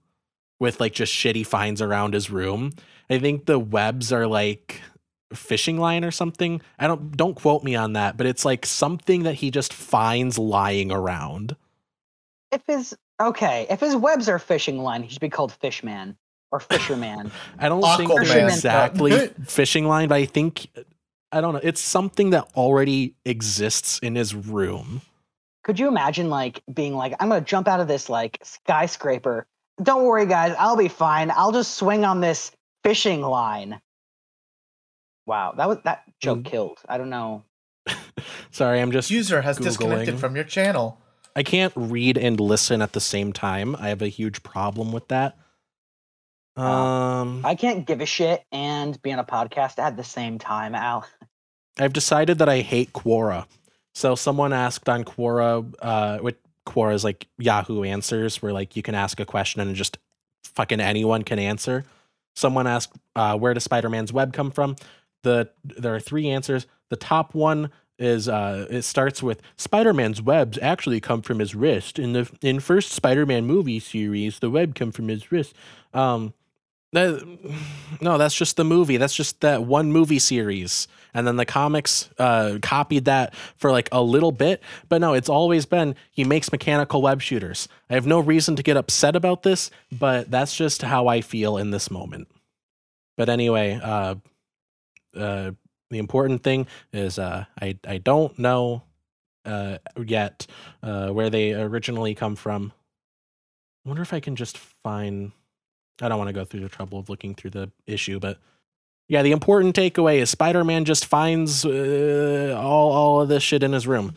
[0.59, 2.71] with like just shit he finds around his room.
[3.09, 4.81] I think the webs are like
[5.33, 6.61] fishing line or something.
[6.79, 10.37] I don't don't quote me on that, but it's like something that he just finds
[10.37, 11.55] lying around.
[12.51, 16.17] If his okay, if his webs are fishing line, he should be called Fishman
[16.51, 17.31] or Fisherman.
[17.59, 20.67] I don't think they're exactly fishing line, but I think
[21.31, 21.61] I don't know.
[21.63, 25.01] It's something that already exists in his room.
[25.63, 29.47] Could you imagine like being like, I'm gonna jump out of this like skyscraper.
[29.81, 31.31] Don't worry, guys, I'll be fine.
[31.31, 32.51] I'll just swing on this
[32.83, 33.79] fishing line.
[35.25, 36.45] Wow, that was that joke Mm.
[36.45, 36.79] killed.
[36.87, 37.43] I don't know.
[38.51, 40.99] Sorry, I'm just User has disconnected from your channel.
[41.35, 43.75] I can't read and listen at the same time.
[43.77, 45.37] I have a huge problem with that.
[46.57, 47.21] Wow.
[47.21, 50.75] Um I can't give a shit and be on a podcast at the same time,
[50.75, 51.05] Al.
[51.79, 53.45] I've decided that I hate Quora.
[53.93, 58.81] So someone asked on Quora, uh, what Quora is like Yahoo Answers, where like you
[58.83, 59.97] can ask a question and just
[60.43, 61.85] fucking anyone can answer.
[62.35, 64.75] Someone asked, uh, where does Spider-Man's web come from?
[65.21, 66.65] The there are three answers.
[66.89, 71.99] The top one is uh, it starts with Spider-Man's webs actually come from his wrist.
[71.99, 75.55] In the in first Spider-Man movie series, the web come from his wrist.
[75.93, 76.33] Um,
[76.93, 78.97] no, that's just the movie.
[78.97, 80.87] That's just that one movie series.
[81.13, 84.61] And then the comics uh, copied that for like a little bit.
[84.89, 87.67] But no, it's always been he makes mechanical web shooters.
[87.89, 91.57] I have no reason to get upset about this, but that's just how I feel
[91.57, 92.27] in this moment.
[93.17, 94.15] But anyway, uh,
[95.15, 95.51] uh,
[95.89, 98.83] the important thing is uh, I, I don't know
[99.45, 100.47] uh, yet
[100.81, 102.73] uh, where they originally come from.
[103.85, 105.31] I wonder if I can just find
[106.01, 108.39] I don't want to go through the trouble of looking through the issue, but
[109.07, 113.73] yeah, the important takeaway is Spider-Man just finds uh, all all of this shit in
[113.73, 114.13] his room.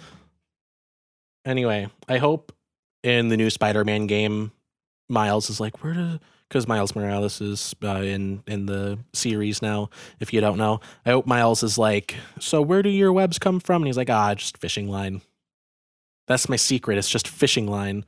[1.44, 2.52] Anyway, I hope
[3.02, 4.52] in the new Spider-Man game,
[5.08, 9.90] Miles is like, where do because Miles Morales is uh, in in the series now.
[10.20, 13.60] If you don't know, I hope Miles is like, so where do your webs come
[13.60, 13.82] from?
[13.82, 15.22] And he's like, ah, just fishing line.
[16.28, 16.98] That's my secret.
[16.98, 18.04] It's just fishing line.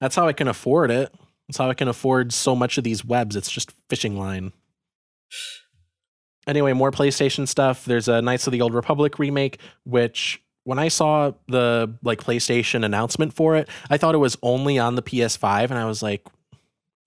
[0.00, 1.14] That's how I can afford it.
[1.48, 3.36] That's how I can afford so much of these webs.
[3.36, 4.52] It's just fishing line.
[6.46, 7.84] Anyway, more PlayStation stuff.
[7.84, 12.84] There's a Knights of the Old Republic remake, which when I saw the like PlayStation
[12.84, 16.24] announcement for it, I thought it was only on the PS5, and I was like,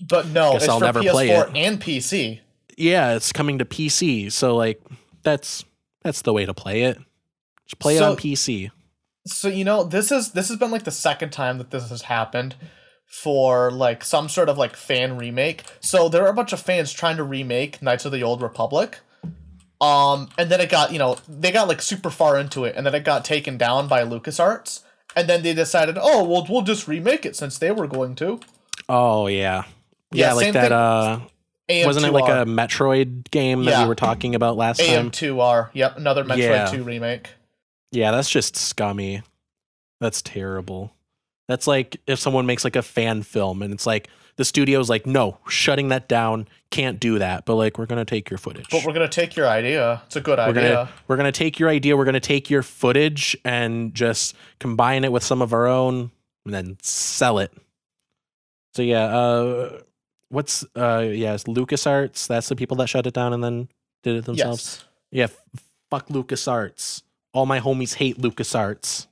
[0.05, 1.49] But no, Guess it's I'll for never PS4 play it.
[1.55, 2.39] and PC.
[2.77, 4.31] yeah, it's coming to PC.
[4.31, 4.81] So like,
[5.23, 5.63] that's
[6.03, 6.97] that's the way to play it.
[7.65, 8.71] Just play it on PC.
[9.27, 12.03] So you know, this is this has been like the second time that this has
[12.03, 12.55] happened
[13.09, 15.63] for like some sort of like fan remake.
[15.81, 18.99] So there are a bunch of fans trying to remake Knights of the Old Republic.
[19.81, 22.85] Um, and then it got, you know, they got like super far into it, and
[22.85, 24.81] then it got taken down by LucasArts.
[25.15, 28.39] And then they decided, oh, well, we'll just remake it since they were going to.
[28.87, 29.63] Oh yeah,
[30.11, 30.61] yeah, Yeah, like that.
[30.63, 31.19] thing- Uh,
[31.69, 31.85] AM2R.
[31.85, 33.81] wasn't it like a Metroid game that Yeah.
[33.83, 35.09] we were talking about last time?
[35.11, 35.69] AM2R?
[35.73, 36.65] Yep, another Metroid Yeah.
[36.65, 37.29] 2 remake.
[37.91, 39.21] Yeah, that's just scummy.
[40.01, 40.93] That's terrible.
[41.49, 45.07] That's like if someone makes like a fan film and it's like the studio's like,
[45.07, 47.45] no, shutting that down, can't do that.
[47.45, 48.67] But like, we're gonna take your footage.
[48.69, 50.03] But we're gonna take your idea.
[50.05, 50.61] It's a good we're idea.
[50.61, 55.11] gonna we're gonna take your idea, we're gonna take your footage and just combine it
[55.11, 56.11] with some of our own
[56.45, 57.51] and then sell it.
[58.75, 59.79] So yeah, uh
[60.29, 62.27] what's uh yeah, it's LucasArts.
[62.27, 63.69] That's the people that shut it down and then
[64.03, 64.85] did it themselves.
[65.11, 65.31] Yes.
[65.31, 67.01] Yeah, f- fuck LucasArts.
[67.33, 69.07] All my homies hate LucasArts.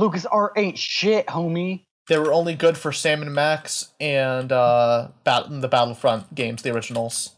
[0.00, 1.84] LucasArts ain't shit, homie.
[2.08, 6.74] They were only good for Sam and Max and uh, Bat- the Battlefront games, the
[6.74, 7.36] originals.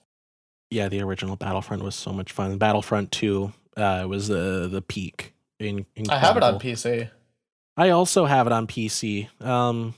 [0.71, 2.57] Yeah, the original Battlefront was so much fun.
[2.57, 5.35] Battlefront 2 uh, was the the peak.
[5.59, 6.59] In, I have it on.
[6.59, 7.11] PC.
[7.77, 9.29] I also have it on PC.
[9.43, 9.95] Um,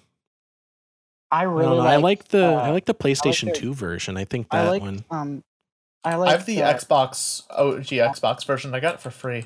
[1.30, 3.74] I I, really don't like, I like the uh, I like the PlayStation their- 2
[3.74, 4.16] version.
[4.16, 5.04] I think I that like one.
[5.10, 5.44] um
[6.02, 8.74] I like I have the uh, Xbox OG Xbox version.
[8.74, 9.44] I got it for free.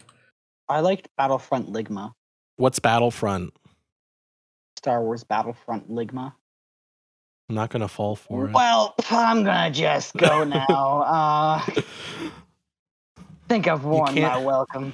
[0.69, 2.13] I liked Battlefront Ligma.
[2.59, 3.55] What's Battlefront?
[4.77, 6.33] Star Wars Battlefront Ligma.
[7.49, 8.53] I'm not gonna fall for it.
[8.53, 11.03] Well, I'm gonna just go now.
[11.07, 11.65] uh
[13.49, 14.93] think I've won my welcome.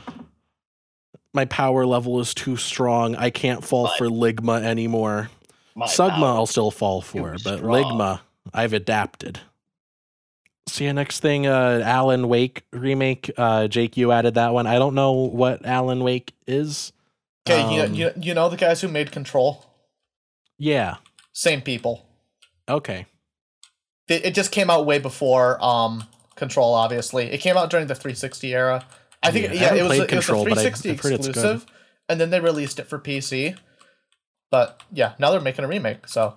[1.32, 3.16] My power level is too strong.
[3.16, 5.30] I can't fall But- for Ligma anymore.
[5.76, 6.22] Sugma.
[6.36, 7.72] I'll still fall for, but strong.
[7.84, 8.20] Ligma
[8.52, 9.40] I've adapted.
[10.68, 13.30] So yeah, next thing, uh, Alan Wake remake.
[13.36, 14.66] Uh, Jake, you added that one.
[14.68, 16.92] I don't know what Alan Wake is.
[17.48, 19.64] Okay, Um, you, you you know the guys who made Control?
[20.58, 20.96] Yeah.
[21.32, 22.06] Same people.
[22.68, 23.06] Okay.
[24.08, 26.04] It, it just came out way before um
[26.36, 26.74] Control.
[26.74, 28.84] Obviously, it came out during the 360 era.
[29.22, 30.70] I think Yeah, yeah, haven't it was played a, it was a Control, but I've-
[30.70, 31.30] 360 I've heard it's good.
[31.36, 31.66] exclusive,
[32.08, 33.56] and then they released it for PC.
[34.50, 36.08] But yeah, now they're making a remake.
[36.08, 36.36] So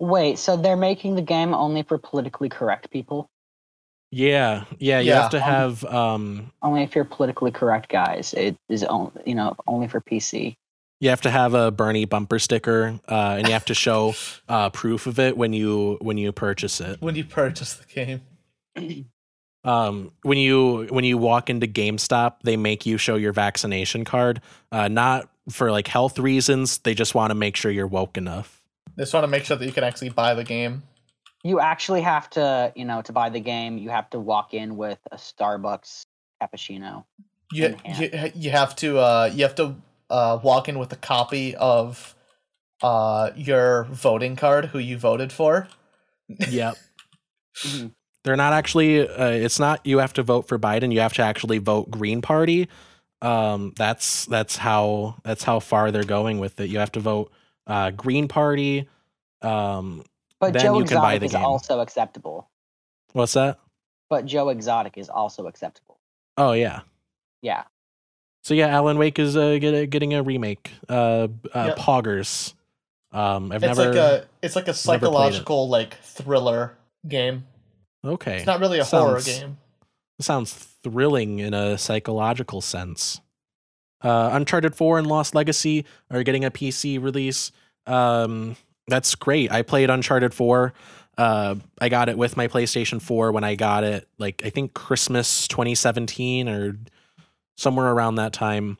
[0.00, 3.30] Wait, so they're making the game only for politically correct people?
[4.14, 5.00] Yeah, yeah.
[5.00, 5.22] You Yeah.
[5.22, 8.32] have to have um, Only if you're politically correct, guys.
[8.34, 10.56] It is only you know only for PC.
[11.00, 14.14] you have to have a Bernie bumper sticker, uh, and you have to show
[14.48, 17.00] uh, proof of it when you when you purchase it.
[17.00, 18.20] when you purchase the game,
[19.64, 24.40] um, when you when you walk into GameStop, they make you show your vaccination card,
[24.72, 26.78] uh, not for like health reasons.
[26.78, 28.62] They just want to make sure you're woke enough.
[28.96, 30.82] they just want to make sure that you can actually buy the game.
[31.44, 34.76] You actually have to, you know, to buy the game, you have to walk in
[34.76, 36.06] with a Starbucks
[36.42, 37.04] cappuccino.
[37.52, 39.76] You you, you have to uh you have to
[40.10, 42.16] uh walk in with a copy of
[42.82, 45.68] uh your voting card who you voted for.
[46.28, 46.76] Yep.
[47.64, 47.92] Mhm.
[48.24, 49.06] They're not actually.
[49.06, 50.92] Uh, it's not you have to vote for Biden.
[50.92, 52.68] You have to actually vote Green Party.
[53.22, 56.68] Um, that's that's how that's how far they're going with it.
[56.70, 57.32] You have to vote
[57.66, 58.88] uh, Green Party.
[59.42, 60.04] Um,
[60.46, 61.44] But Then Joe you can buy Exotic the is game.
[61.44, 62.48] also acceptable.
[63.12, 63.58] what's that?
[64.10, 65.98] But Joe Exotic is also acceptable.
[66.36, 66.80] Oh yeah.
[67.42, 67.64] Yeah.
[68.42, 70.70] So yeah, Alan Wake is uh, get, getting a remake.
[70.88, 71.78] Uh, uh Yep.
[71.78, 72.54] Poggers.
[73.12, 73.90] Um, I've It's never.
[73.90, 75.00] like a it's like a never played it.
[75.02, 76.76] psychological like thriller
[77.08, 77.46] game.
[78.04, 78.36] okay.
[78.38, 79.58] It's not really a horror Sounds- game.
[80.20, 83.20] sounds thrilling in a psychological sense.
[84.02, 87.50] Uh, Uncharted 4 and Lost Legacy are getting a PC release.
[87.86, 89.50] Um, that's great.
[89.50, 90.72] I played Uncharted 4.
[91.16, 94.74] Uh, I got it with my PlayStation 4 when I got it, like I think
[94.74, 96.76] Christmas 2017 or
[97.56, 98.78] somewhere around that time.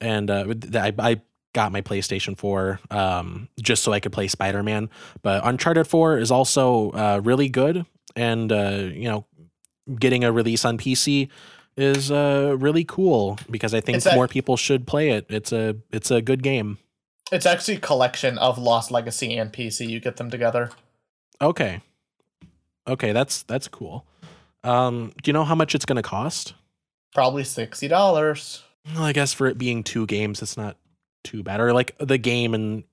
[0.00, 1.20] And uh, I, I
[1.52, 4.90] got my PlayStation 4 um, just so I could play Spider Man.
[5.22, 7.86] But Uncharted 4 is also uh, really good.
[8.16, 9.24] and uh, you know,
[9.98, 11.28] getting a release on PC
[11.76, 15.26] is uh, really cool because I think more people should play it.
[15.28, 16.78] It's a it's a good game.
[17.32, 19.88] It's actually a collection of Lost Legacy and PC.
[19.88, 20.70] You get them together.
[21.40, 21.80] Okay,
[22.86, 24.04] okay, that's that's cool.
[24.62, 26.54] Um, do you know how much it's going to cost?
[27.14, 28.62] Probably sixty dollars.
[28.94, 30.76] Well, I guess for it being two games, it's not
[31.24, 31.60] too bad.
[31.60, 32.84] Or like the game and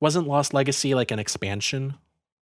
[0.00, 1.94] wasn't Lost Legacy like an expansion?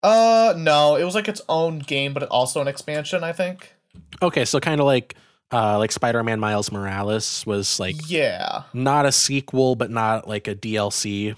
[0.01, 3.23] Uh, no, it was like its own game, but also an expansion.
[3.23, 3.73] I think.
[4.21, 5.15] Okay, so kind of like
[5.53, 8.63] uh like Spider-Man Miles Morales was like Yeah.
[8.73, 11.35] not a sequel but not like a DLC.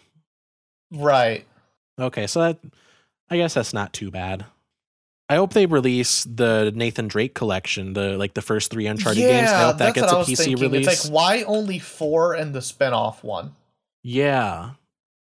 [0.92, 1.46] Right.
[2.00, 2.60] Okay, so that
[3.30, 4.46] I guess that's not too bad.
[5.28, 9.50] I hope they release the Nathan Drake collection, the like the first 3 Uncharted games.
[9.50, 10.58] I hope that gets a PC thinking.
[10.62, 10.88] release.
[10.88, 13.56] It's like why only four and the spin-off one?
[14.04, 14.72] Yeah.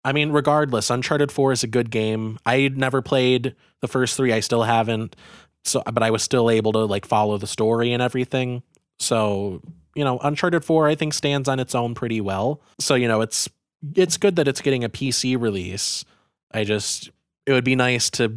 [0.04, 2.38] I mean, regardless, Uncharted 4 is a good game.
[2.46, 4.34] I never played the first three.
[4.34, 5.16] I still haven't.
[5.64, 8.64] So, but I was still able to like follow the story and everything.
[9.00, 9.62] So,
[9.96, 12.62] you know, Uncharted 4 I think stands on its own pretty well.
[12.80, 13.50] So, you know, it's
[13.96, 16.04] it's good that it's getting a PC release.
[16.52, 17.10] I just
[17.46, 18.34] it would be nice to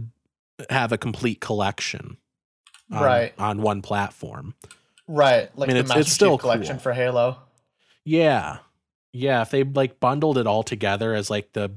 [0.68, 2.16] have a complete collection
[2.92, 3.32] on, Right.
[3.38, 4.54] on one platform.
[5.08, 5.50] Right.
[5.56, 6.82] Like mean, the it's- Master it's still Chief collection cool.
[6.82, 7.38] for Halo.
[8.04, 8.58] Yeah.
[9.12, 11.70] Yeah, if they like bundled it all together as like the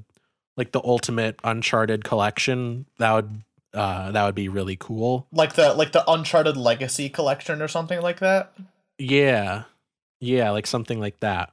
[0.56, 3.42] like the ultimate uncharted collection, that would
[3.74, 5.26] uh that would be really cool.
[5.32, 8.54] Like the like the Uncharted Legacy collection or something like that.
[9.04, 9.64] Yeah.
[10.20, 11.52] Yeah, like something like that.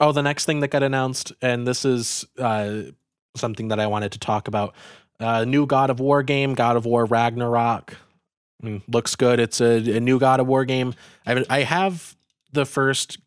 [0.00, 2.82] Oh, the next thing that got announced and this is uh
[3.36, 4.74] something that I wanted to talk about.
[5.20, 7.96] Uh new God of War game, God of War Ragnarok.
[8.62, 9.38] I mean, looks good.
[9.38, 10.94] It's a, a new God of War game.
[11.26, 12.16] I I have
[12.52, 13.18] the first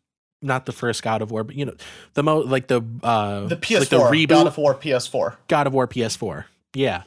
[0.42, 1.74] not the first God of War, but you know,
[2.14, 3.88] the mo like the uh The PS4.
[3.88, 5.36] the reboot God of War PS4.
[5.48, 6.44] God of War PS4.
[6.74, 7.04] Yeah.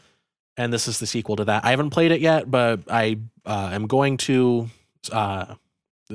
[0.57, 1.63] And this is the sequel to that.
[1.63, 4.69] I haven't played it yet, but I uh, am going to
[5.11, 5.55] uh,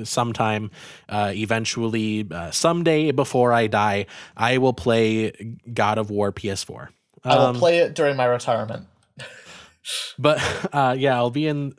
[0.05, 0.71] sometime,
[1.09, 5.31] uh, eventually, uh, someday before I die, I will play
[5.73, 6.89] God of War PS4.
[7.23, 8.87] I will Um, play it during my retirement.
[10.19, 10.39] but
[10.73, 11.73] uh, yeah, I'll be in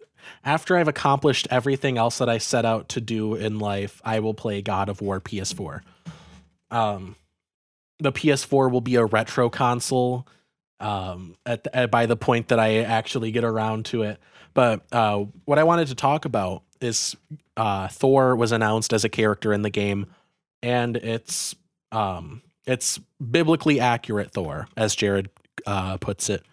[0.45, 4.01] after I've accomplished everything else that I set out to do in life.
[4.05, 5.81] I will play God of War PS4.
[6.71, 7.17] Um,
[7.99, 10.27] the PS4 will be a retro console.
[10.81, 14.21] Um, at, the, at by the point that I actually get around to it.
[14.55, 17.17] But uh, what I wanted to talk about is
[17.57, 20.07] uh, Thor was announced as a character in the game,
[20.63, 21.55] and it's
[21.93, 22.99] um, it's
[23.31, 25.31] biblically accurate Thor, as Jared
[25.67, 26.45] uh, puts it.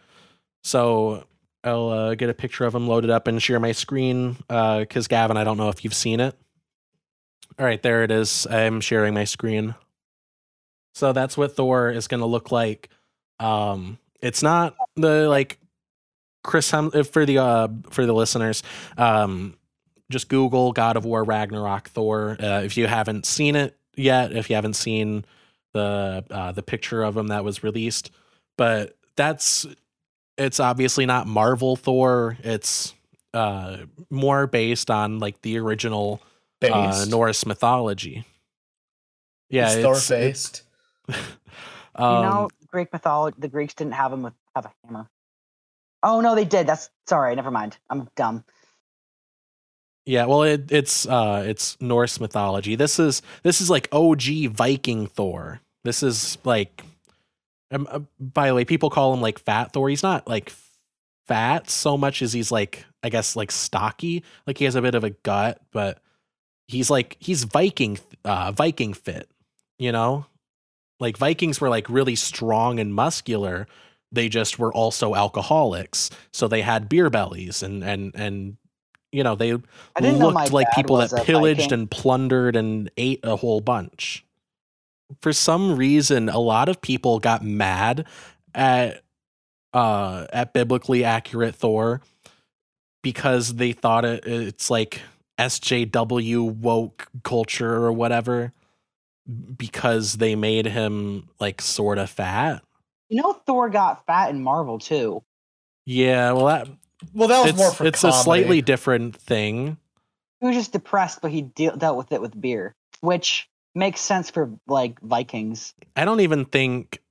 [0.64, 1.26] So
[1.64, 4.38] I'll uh, get a picture of him loaded up and share my screen.
[4.48, 6.36] Because Gavin, I don't know if you've seen it.
[7.58, 8.48] All right, there it is.
[8.50, 9.76] I'm sharing my screen.
[10.94, 12.90] So that's what Thor is going to look like.
[13.40, 15.60] Um, it's not the like
[16.44, 18.64] Chris Hem- uh, for the uh for the listeners.
[18.98, 19.56] Um,
[20.12, 22.38] just Google God of War Ragnarok Thor.
[22.40, 25.26] Uh, if you haven't seen it yet, if you haven't seen
[25.74, 28.12] the uh, the picture of him that was released,
[28.58, 29.66] but that's
[30.38, 32.38] it's obviously not Marvel Thor.
[32.44, 32.94] It's
[33.34, 33.78] uh
[34.10, 36.22] more based on like the original
[36.62, 38.26] uh, Norse mythology.
[39.50, 40.62] Yeah, it's Thor it's- it- based.
[41.96, 43.36] um, you know, Greek mythology.
[43.40, 45.10] The Greeks didn't have him with have a hammer.
[46.02, 46.68] Oh no, they did.
[46.68, 47.36] That's sorry.
[47.36, 47.78] Never mind.
[47.90, 48.44] I'm dumb.
[50.06, 52.76] Yeah, well, it, it's uh, it's Norse mythology.
[52.76, 55.62] This is this is like OG Viking Thor.
[55.84, 56.84] This is like,
[57.72, 59.90] um, uh, by the way, people call him like Fat Thor.
[59.90, 60.54] He's not like
[61.28, 64.24] fat so much as he's like, I guess, like stocky.
[64.46, 66.00] Like he has a bit of a gut, but
[66.68, 69.28] he's like he's Viking, uh, Viking fit.
[69.80, 70.28] You know,
[71.00, 73.68] like Vikings were like really strong and muscular.
[74.12, 78.58] They just were also alcoholics, so they had beer bellies and and and
[79.16, 84.26] you know they looked like people that pillaged and plundered and ate a whole bunch.
[85.22, 88.06] For some reason, a lot of people got mad
[88.54, 89.04] at
[89.74, 92.02] uh at biblically accurate Thor
[93.04, 95.02] because they thought it it's like
[95.40, 98.52] SJW woke culture or whatever
[99.56, 102.64] because they made him like sort of fat.
[103.08, 105.24] You know, Thor got fat in Marvel too.
[105.86, 106.68] Yeah, well that
[107.14, 108.20] Well, that was it's, more for it's comedy.
[108.20, 109.78] a slightly different thing.
[110.40, 114.30] He was just depressed, but he de- dealt with it with beer, which makes sense
[114.30, 115.74] for like Vikings.
[115.96, 117.02] I don't even think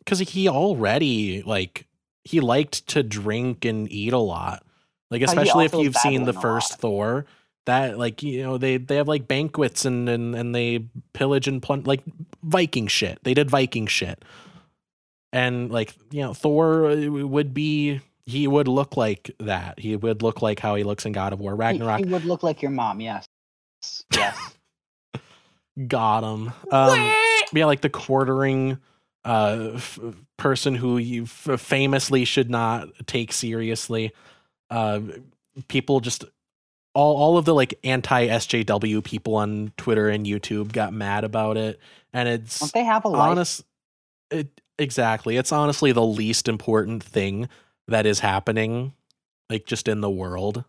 [0.00, 1.86] because he already like
[2.24, 4.64] he liked to drink and eat a lot.
[5.10, 6.42] Like especially if you've seen the babbling lot.
[6.42, 7.26] first Thor,
[7.66, 11.62] that like you know they they have like banquets and and and they pillage and
[11.62, 12.02] plunder like
[12.42, 13.18] Viking shit.
[13.22, 14.24] They did Viking shit,
[15.32, 19.78] and like you know Thor uh, would be he would look like that.
[19.78, 21.98] He would look like how he looks in God of War He, Ragnarok.
[22.00, 23.00] he would look like your mom.
[23.00, 23.24] Yes.
[24.12, 24.36] Yes.
[25.88, 26.52] Got him.
[26.72, 27.12] Um,
[27.52, 28.78] yeah, like the quartering
[29.24, 29.98] uh, f-
[30.38, 34.12] person who you f- famously should not take seriously.
[34.70, 35.00] Uh,
[35.68, 36.24] people just
[36.94, 41.58] all all of the like anti SJW people on Twitter and YouTube got mad about
[41.58, 41.78] it,
[42.14, 43.30] and it's Don't they have a life?
[43.32, 43.64] honest.
[44.30, 44.48] It
[44.78, 45.36] exactly.
[45.36, 47.48] It's honestly the least important thing
[47.88, 48.92] that is happening,
[49.50, 50.64] like just in the world.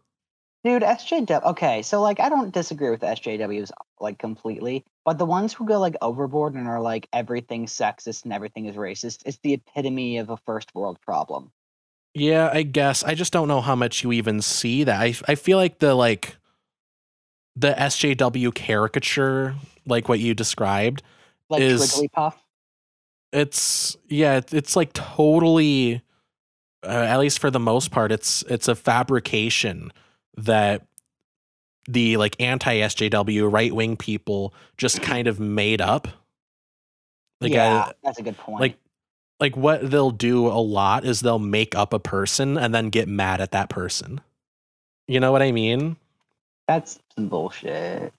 [0.63, 1.43] Dude, SJW.
[1.43, 5.80] Okay, so like I don't disagree with SJWs like completely, but the ones who go
[5.80, 10.30] like overboard and are like everything's sexist and everything is racist, it's the epitome of
[10.30, 11.51] a first world problem.
[12.13, 13.03] Yeah, I guess.
[13.03, 14.99] I just don't know how much you even see that.
[14.99, 16.36] I I feel like the like
[17.55, 19.55] the SJW caricature,
[19.86, 21.01] like what you described,
[21.49, 22.34] Like Is- Jigglypuff.
[23.32, 26.01] it's yeah, it's like totally
[26.88, 29.91] uh, at least for the most part it's it's a fabrication
[30.35, 30.85] that
[31.88, 36.07] the like anti-SJW right-wing people just kind of made up.
[37.39, 38.61] Like yeah, I, that's a good point.
[38.61, 38.77] like
[39.39, 43.07] like what they'll do a lot is they'll make up a person and then get
[43.07, 44.21] mad at that person.
[45.07, 45.97] You know what I mean?
[46.67, 48.13] that's some bullshit.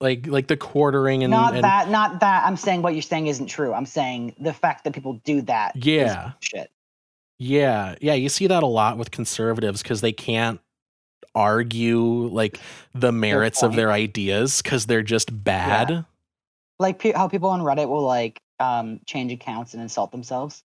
[0.00, 2.44] Like like the quartering and, not and that, not that.
[2.46, 3.72] I'm saying what you're saying isn't true.
[3.72, 5.76] I'm saying the fact that people do that.
[5.76, 6.32] Yeah.
[6.40, 6.70] Shit.
[7.38, 10.60] Yeah, yeah, you see that a lot with conservatives cuz they can't
[11.34, 12.60] argue like
[12.94, 16.04] the merits of their ideas cuz they're just bad.
[16.78, 20.62] Like pe- how people on Reddit will like um change accounts and insult themselves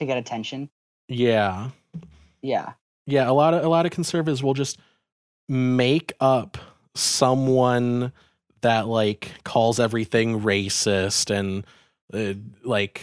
[0.00, 0.70] to get attention.
[1.08, 1.70] Yeah.
[2.42, 2.72] Yeah.
[3.06, 4.78] Yeah, a lot of a lot of conservatives will just
[5.48, 6.58] make up
[6.94, 8.12] someone
[8.60, 11.64] that like calls everything racist and
[12.12, 13.00] uh, like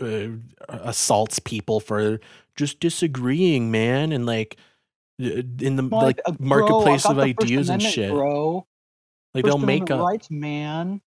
[0.00, 0.28] uh,
[0.68, 2.20] assaults people for
[2.56, 4.56] just disagreeing, man, and like
[5.20, 8.10] uh, in the Like, like uh, bro, marketplace of ideas and shit.
[8.10, 8.66] Bro.
[9.34, 11.00] Like First they'll make up rights, man.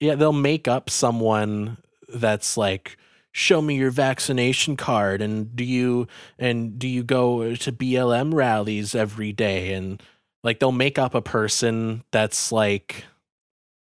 [0.00, 1.78] yeah, they'll make up someone
[2.08, 2.96] that's like
[3.32, 6.06] show me your vaccination card and do you
[6.38, 10.02] and do you go to BLM rallies every day and
[10.42, 13.04] like they'll make up a person that's like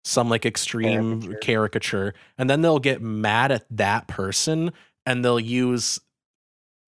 [0.06, 1.38] some like extreme Caricature.
[1.40, 4.72] caricature and then they'll get mad at that person
[5.04, 5.98] and they'll use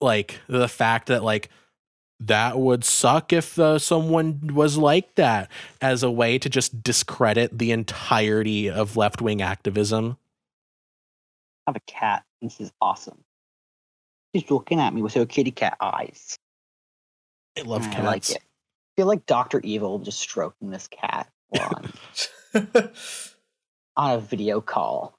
[0.00, 1.48] like the fact that like
[2.20, 5.50] that would suck if uh, someone was like that
[5.80, 10.16] as a way to just discredit the entirety of left wing activism.
[11.66, 12.24] I have a cat.
[12.40, 13.24] This is awesome.
[14.34, 16.36] She's looking at me with her kitty cat eyes.
[17.56, 18.04] I love and cats.
[18.04, 18.36] I like it.
[18.36, 21.28] I feel like Doctor Evil just stroking this cat
[23.96, 25.14] on a video call.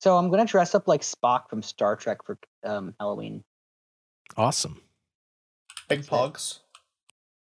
[0.00, 3.42] So I'm gonna dress up like Spock from Star Trek for um, Halloween.
[4.36, 4.80] Awesome.
[5.88, 6.60] Big pugs.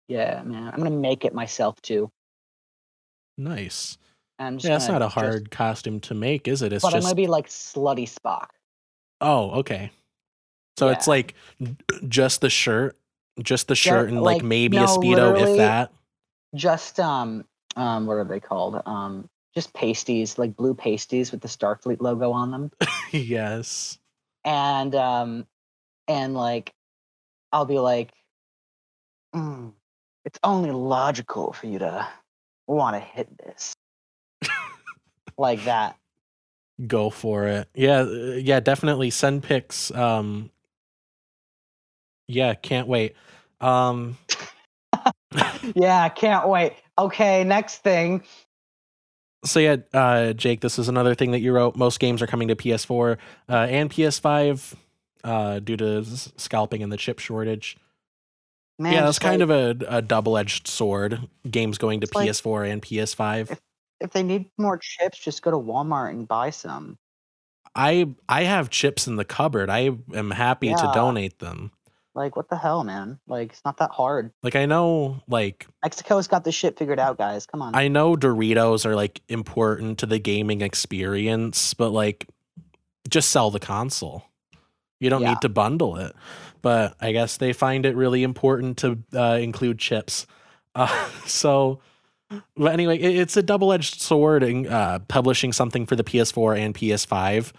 [0.08, 0.72] Yeah, man.
[0.74, 2.10] I'm gonna make it myself too.
[3.38, 3.98] Nice.
[4.40, 6.72] I'm just Yeah, it's not a dress- hard costume to make, is it?
[6.72, 8.48] It's but I'm just gonna be like slutty Spock.
[9.20, 9.92] oh, okay.
[10.78, 11.34] So it's like
[12.08, 12.96] just the shirt,
[13.42, 15.92] just the shirt, and like, like, maybe a speedo, if that.
[16.56, 17.46] Just um
[17.76, 18.82] um what are they called?
[18.86, 22.72] Um just pasties, like blue pasties with the Starfleet logo on them.
[23.12, 23.98] yes.
[24.46, 25.46] and um
[26.08, 26.74] and like
[27.52, 28.12] i'll be like
[29.36, 29.74] "Mm,
[30.26, 32.08] it's only logical for you to
[32.68, 33.74] want to hit this
[35.38, 35.98] like that
[36.86, 37.70] Go for it.
[37.74, 39.90] Yeah, uh, yeah, definitely send pics.
[39.90, 40.52] Um,
[42.28, 43.16] yeah, can't wait.
[43.60, 44.16] Um,
[45.76, 48.24] yeah i can't wait okay next thing
[49.46, 51.76] so yeah, uh, Jake, this is another thing that you wrote.
[51.76, 54.76] Most games are coming to PS4 uh, and PS5
[55.24, 57.78] uh, due to scalping and the chip shortage.
[58.80, 61.30] man yeah, that's kind like, of a, a double-edged sword.
[61.50, 63.58] Games going to PS4 and PS5.
[64.00, 66.98] if they need more chips just go to walmart and buy some
[67.76, 69.70] I I have chips in the cupboard.
[69.70, 71.72] I am happy to donate them.
[72.18, 76.28] Like what the hell man like it's not that hard Like I know, like mexico's
[76.28, 80.06] got this shit figured out guys come on I know Doritos are like important to
[80.06, 82.28] the gaming experience, but like
[83.08, 84.26] just sell the console.
[85.00, 85.30] You don't Yeah.
[85.30, 86.14] need to bundle it.
[86.62, 90.26] But I guess they find it really important to uh, include chips.
[90.76, 91.80] Uh, so,
[92.58, 96.60] but anyway, it, it's a double edged sword in uh, publishing something for the PS4
[96.60, 97.54] and PS5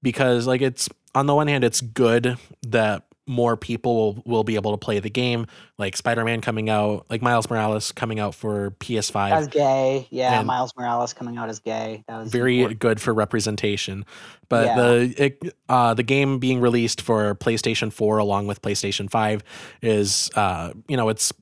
[0.00, 4.56] because, like, it's on the one hand, it's good that more people will, will be
[4.56, 5.46] able to play the game,
[5.78, 9.30] like Spider Man coming out, like Miles Morales coming out for PS5.
[9.30, 10.38] As gay, yeah.
[10.38, 12.02] And- Miles Morales coming out as gay.
[12.08, 12.80] That was very important.
[12.80, 14.04] good for representation.
[14.48, 14.76] But Yeah.
[14.76, 19.42] the it, uh, the game being released for PlayStation 4 along with PlayStation 5
[19.80, 21.32] is uh, you know it's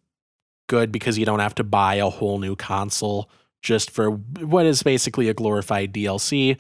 [0.67, 3.31] good because you don't have to buy a whole new console
[3.63, 6.59] just for what is basically a glorified DLC.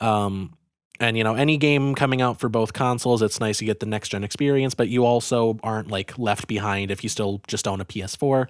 [0.00, 0.54] Um,
[1.00, 3.86] and you know any game coming out for both consoles, it's nice to get the
[3.86, 7.80] next gen experience, but you also aren't like left behind if you still just own
[7.80, 8.46] a PS4.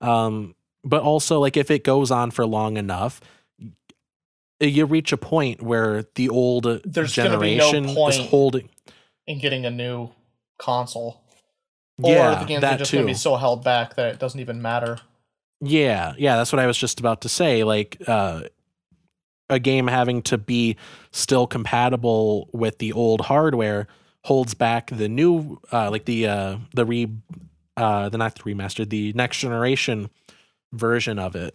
[0.00, 3.20] Um, but also like if it goes on for long enough,
[4.60, 8.68] you reach a point where the old There's gonna no generation is holding.
[9.26, 10.10] in getting a new
[10.58, 11.20] console.
[12.02, 12.98] Or Yeah, the games that are just too.
[12.98, 14.98] gonna be so held back that it doesn't even matter.
[15.60, 17.64] Yeah, yeah, that's what I was just about to say.
[17.64, 18.42] Like uh,
[19.50, 20.76] a game having to be
[21.10, 23.86] still compatible with the old hardware
[24.24, 27.08] holds back the new, uh, like the uh, the re,
[27.76, 30.10] uh, the not the remastered, the next generation
[30.72, 31.54] version of it.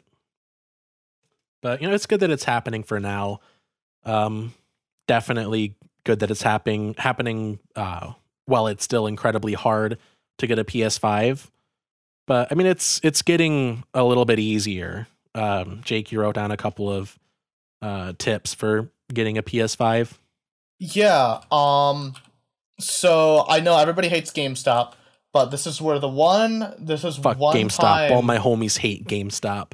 [1.62, 3.40] But you know, it's good that it's happening for now.
[4.06, 4.54] Um,
[5.08, 8.14] definitely good that it's happening happening uh,
[8.46, 9.98] while it's still incredibly hard
[10.40, 11.50] to get a PS5
[12.26, 15.08] but I mean it's it's getting a little bit easier.
[15.36, 17.18] Um, Jake, you wrote down a couple of
[17.84, 20.14] uh, tips for getting a PS5.
[20.80, 21.42] Yeah.
[21.52, 22.14] Um.
[22.80, 24.94] So I know everybody hates GameStop,
[25.32, 26.74] but this is where the one.
[26.80, 27.78] This is Fuck one GameStop.
[27.80, 28.12] time.
[28.14, 29.74] All my homies hate GameStop.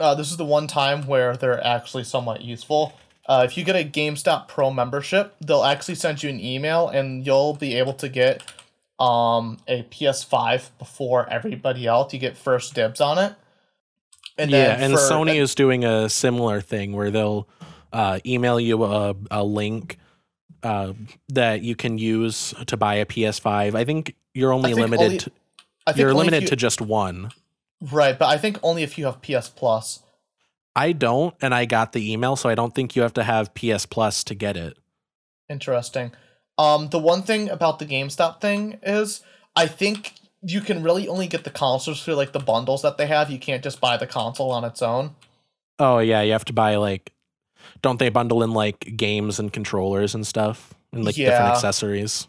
[0.00, 2.92] uh, this is the one time where they're actually somewhat useful.
[3.26, 7.24] Uh, if you get a GameStop Pro membership, they'll actually send you an email, and
[7.24, 8.42] you'll be able to get
[8.98, 12.12] um a PS5 before everybody else.
[12.12, 13.34] You get first dibs on it.
[14.40, 17.46] And yeah, and for- Sony is doing a similar thing where they'll
[17.92, 19.98] uh, email you a, a link
[20.62, 20.92] uh,
[21.28, 23.74] that you can use to buy a PS5.
[23.74, 25.04] I think you're only think limited.
[25.04, 25.30] only- to,
[25.86, 27.30] I think you're only limited you- to just one.
[27.92, 30.00] right, but I think only if you have PS Plus.
[30.76, 33.52] I don't, and I got the email, so I don't think you have to have
[33.54, 34.76] PS Plus to get it.
[35.48, 36.12] Interesting.
[36.58, 39.22] Um, the one thing about the GameStop thing is,
[39.56, 40.12] I think
[40.42, 43.30] you can really only get the consoles through like the bundles that they have.
[43.30, 45.14] You can't just buy the console on its own.
[45.78, 47.12] Oh yeah, you have to buy like
[47.82, 52.28] don't they bundle in like games and controllers and stuff and like different accessories?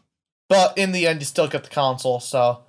[0.49, 2.20] But in the end, you still get the console.
[2.20, 2.64] So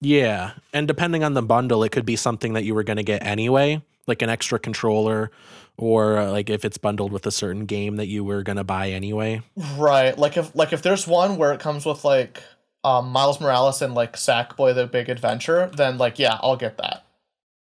[0.00, 3.02] Yeah, and depending on the bundle, it could be something that you were going to
[3.02, 5.30] get anyway, like an extra controller
[5.78, 8.64] or uh, like if it's bundled with a certain game that you were going to
[8.64, 9.42] buy anyway.
[9.76, 12.42] right, like if like if there's one where it comes with like
[12.86, 17.04] um, Miles Morales and like Sackboy: The Big Adventure, then like yeah, I'll get that.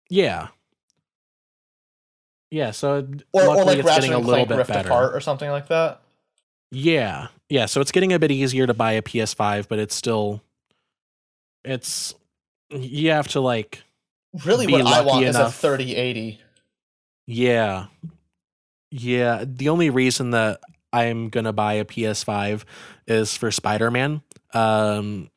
[0.09, 0.47] Yeah.
[2.51, 4.89] Yeah, so Or, or like it's Ratchet getting a little bit Rift better.
[4.89, 6.01] Apart or something like that.
[6.71, 7.27] Yeah.
[7.49, 10.41] Yeah, so it's getting a bit easier to buy a PS5, but it's still
[11.63, 12.15] it's
[12.71, 13.83] you have to like
[14.45, 16.39] Really, what I want is a 3080.
[17.27, 17.87] Yeah.
[18.89, 19.43] Yeah.
[19.45, 20.61] The only reason that
[20.93, 22.63] I'm gonna buy a PS5
[23.07, 24.21] is for Spider-Man.
[24.53, 25.29] Um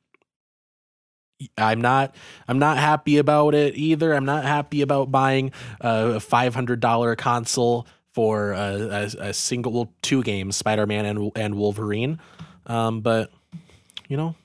[1.59, 2.15] I'm not
[2.47, 4.13] I'm not happy about it either.
[4.13, 5.51] I'm not happy about buying
[5.81, 8.59] a $500 console for a,
[9.19, 12.21] a, a single well, two games, Spider-Man and and Wolverine.
[12.67, 13.31] Um but
[14.09, 14.37] you know,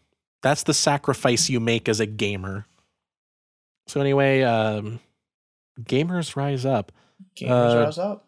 [0.42, 2.66] that's the sacrifice you make as a gamer.
[3.88, 5.00] So anyway, um
[5.82, 6.92] gamers rise up.
[7.40, 8.24] Gamers Uh, rise up.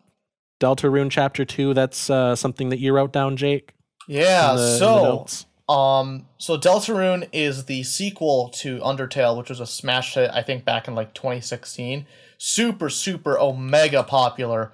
[0.59, 1.73] Deltarune Chapter Two.
[1.73, 3.73] That's uh, something that you wrote down, Jake.
[4.07, 5.25] Yeah, the- so?
[5.69, 10.65] Um, so Deltarune is the sequel to Undertale, which was a smash hit, I think,
[10.65, 12.07] back in like 2016.
[12.39, 14.71] Super, super omega popular.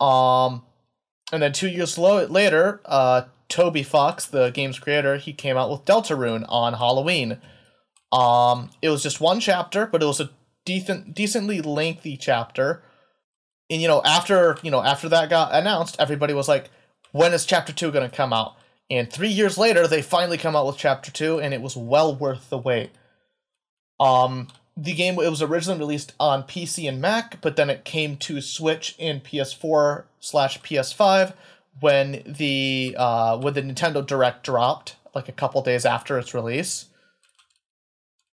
[0.00, 0.62] Um,
[1.30, 5.70] and then two years lo- later, uh, Toby Fox, the game's creator, he came out
[5.70, 7.36] with Deltarune on Halloween.
[8.10, 10.30] Um, it was just one chapter, but it was a
[10.64, 12.82] decent, decently lengthy chapter.
[13.68, 16.70] And you know, after you know, after that got announced, everybody was like,
[17.10, 18.54] "When is chapter two going to come out?"
[18.92, 22.14] And three years later, they finally come out with chapter two, and it was well
[22.14, 22.90] worth the wait.
[23.98, 28.18] Um, the game it was originally released on PC and Mac, but then it came
[28.18, 31.32] to Switch and PS4 slash PS5
[31.80, 36.90] when the uh, when the Nintendo Direct dropped, like a couple days after its release.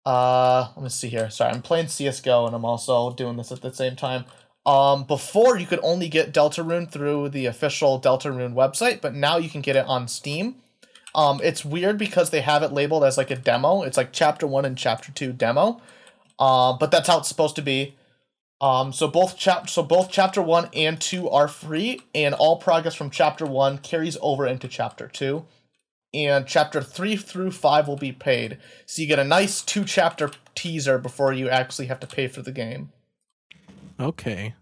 [0.06, 1.28] Uh, let me see here.
[1.28, 4.24] Sorry, I'm playing CS:GO and I'm also doing this at the same time.
[4.66, 9.48] Um, before you could only get Deltarune through the official Deltarune website, but now you
[9.48, 10.56] can get it on Steam.
[11.14, 13.82] Um, it's weird because they have it labeled as like a demo.
[13.82, 15.80] It's like chapter one and chapter two demo.
[16.38, 17.96] Uh, but that's how it's supposed to be.
[18.60, 22.94] Um, so both chap so both chapter one and two are free, and all progress
[22.94, 25.46] from chapter one carries over into chapter two.
[26.14, 28.58] and chapter three through five will be paid.
[28.86, 32.42] So you get a nice two chapter teaser before you actually have to pay for
[32.42, 32.92] the game.
[33.98, 34.54] Okay.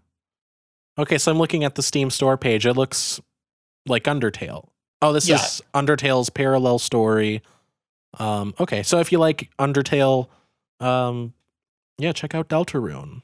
[0.97, 2.65] Okay, so I'm looking at the Steam store page.
[2.65, 3.19] It looks
[3.85, 4.69] like Undertale.
[5.01, 5.35] Oh, this Yeah.
[5.35, 7.41] is Undertale's parallel story.
[8.17, 10.27] Um, okay, so if you like Undertale,
[10.79, 11.33] um,
[11.97, 13.21] yeah, check out Deltarune.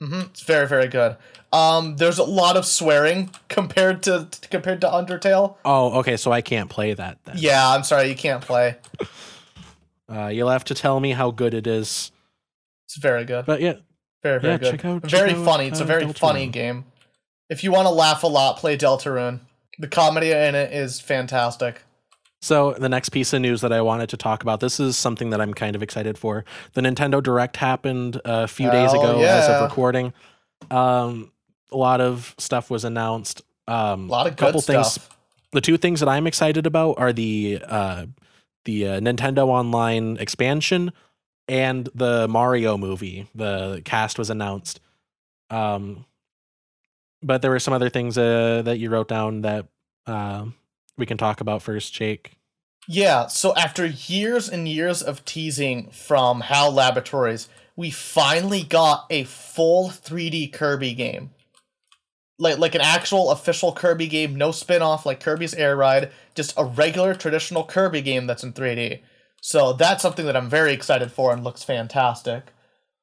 [0.00, 1.16] hmm It's very very good.
[1.52, 5.56] Um, there's a lot of swearing compared to compared to Undertale.
[5.64, 7.36] Oh, okay, so I can't play that then.
[7.38, 8.76] Yeah, I'm sorry you can't play.
[10.10, 12.10] Uh, you'll have to tell me how good it is.
[12.86, 13.44] It's very good.
[13.46, 13.74] But yeah,
[14.24, 14.70] Very very yeah, good.
[14.72, 15.66] check out- very check out, funny.
[15.68, 16.86] It's a uh, very funny game.
[17.48, 19.40] If you want to laugh a lot, play Deltarune.
[19.78, 21.82] The comedy in it is fantastic.
[22.40, 25.30] So the next piece of news that I wanted to talk about, this is something
[25.30, 26.44] that I'm kind of excited for.
[26.72, 30.12] The Nintendo Direct happened a few days Hell ago as of recording.
[30.70, 31.30] Um,
[31.72, 33.42] a lot of stuff was announced.
[33.68, 34.92] Um, A lot of good couple things.
[34.92, 35.18] stuff.
[35.52, 38.06] The two things that I'm excited about are the uh,
[38.64, 40.92] the uh, Nintendo Online expansion
[41.48, 43.28] and the Mario movie.
[43.34, 44.80] The cast was announced.
[45.50, 46.04] Um,
[47.22, 49.66] but there were some other things uh, that you wrote down that
[50.06, 50.46] uh,
[50.96, 52.32] we can talk about first, Jake.
[52.86, 59.24] Yeah, so after years and years of teasing from HAL Laboratories, we finally got a
[59.24, 61.30] full 3D Kirby game.
[62.38, 66.64] Like like an actual official Kirby game, no spin-off like Kirby's Air Ride, just a
[66.64, 69.00] regular traditional Kirby game that's in 3D.
[69.46, 72.44] So that's something that I'm very excited for and looks fantastic.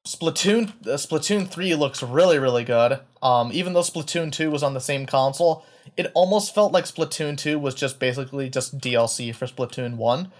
[0.04, 2.98] Splatoon uh, Splatoon 3 looks really really good.
[3.22, 5.64] Um even though Splatoon 2 was on the same console,
[5.96, 10.32] it almost felt like Splatoon 2 was just basically just DLC for Splatoon 1.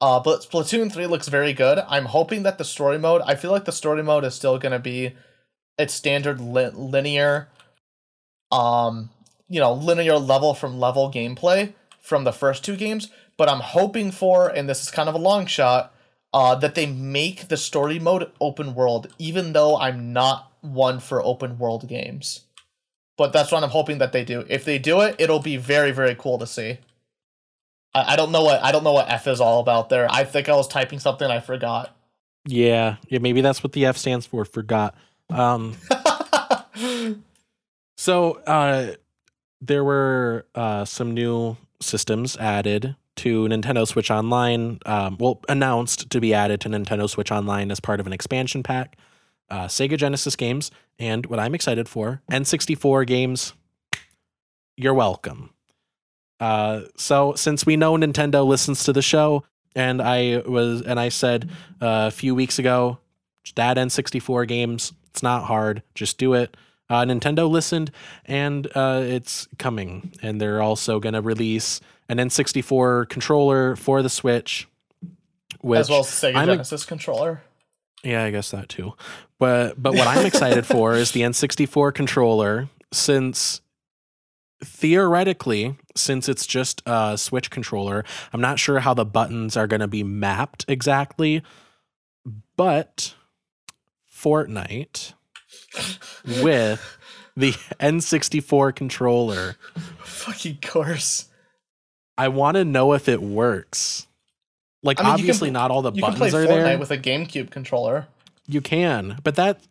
[0.00, 1.78] Uh, but Splatoon 3 looks very good.
[1.86, 4.72] I'm hoping that the story mode, I feel like the story mode is still going
[4.72, 5.12] to be
[5.76, 7.48] its standard li- linear,
[8.50, 9.10] um,
[9.46, 13.10] you know, linear level from level gameplay from the first two games.
[13.40, 15.94] But I'm hoping for, and this is kind of a long shot,
[16.34, 21.24] uh, that they make the story mode open world, even though I'm not one for
[21.24, 22.42] open world games.
[23.16, 24.44] But that's what I'm hoping that they do.
[24.50, 26.80] If they do it, it'll be very, very cool to see.
[27.94, 30.06] I, I don't know what I don't know what F is all about there.
[30.10, 31.96] I think I was typing something I forgot.
[32.44, 34.44] Yeah, yeah, maybe that's what the F stands for.
[34.44, 34.94] Forgot.
[35.30, 35.78] Um,
[37.96, 38.96] so uh,
[39.62, 44.78] there were uh, some new systems added to Nintendo Switch Online.
[44.86, 48.62] Um, well, announced to be added to Nintendo Switch Online as part of an expansion
[48.62, 48.96] pack.
[49.50, 53.52] Uh, Sega Genesis games, and what I'm excited for, N64 games.
[54.76, 55.50] You're welcome.
[56.38, 59.44] Uh, so since we know Nintendo listens to the show,
[59.74, 61.50] and I was and I said
[61.82, 62.98] uh, a few weeks ago,
[63.56, 64.92] that N64 games.
[65.10, 65.82] It's not hard.
[65.94, 66.56] Just do it.
[66.88, 67.90] Uh, Nintendo listened,
[68.24, 70.12] and uh, it's coming.
[70.22, 71.80] And they're also to release
[72.10, 74.68] an N64 controller for the Switch.
[75.60, 77.42] Which, as well as Sega I'm a- Genesis controller.
[78.02, 78.94] yeah, I guess that too.
[79.38, 83.60] But but what I'm excited for is the N64 controller, since
[84.62, 89.80] theoretically, since it's just a Switch controller, I'm not sure how the buttons are going
[89.80, 91.42] to be mapped exactly.
[92.56, 93.14] But
[94.14, 95.14] Fortnite
[96.42, 96.98] with
[97.36, 99.56] the N64 controller,
[100.00, 101.28] Fucking course.
[102.20, 104.06] I want to know if it works.
[104.82, 106.64] Like I mean, you can obviously not all the You can buttons play are Fortnite
[106.64, 106.78] there.
[106.78, 108.08] with a GameCube controller.
[108.46, 109.62] You can, but that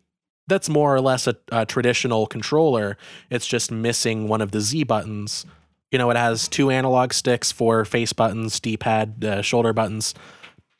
[0.48, 2.96] that's more or less a, a traditional controller.
[3.30, 5.46] It's just missing one of the Z buttons.
[5.92, 10.12] You know, it has two analog sticks for face buttons, D-pad, uh, shoulder buttons.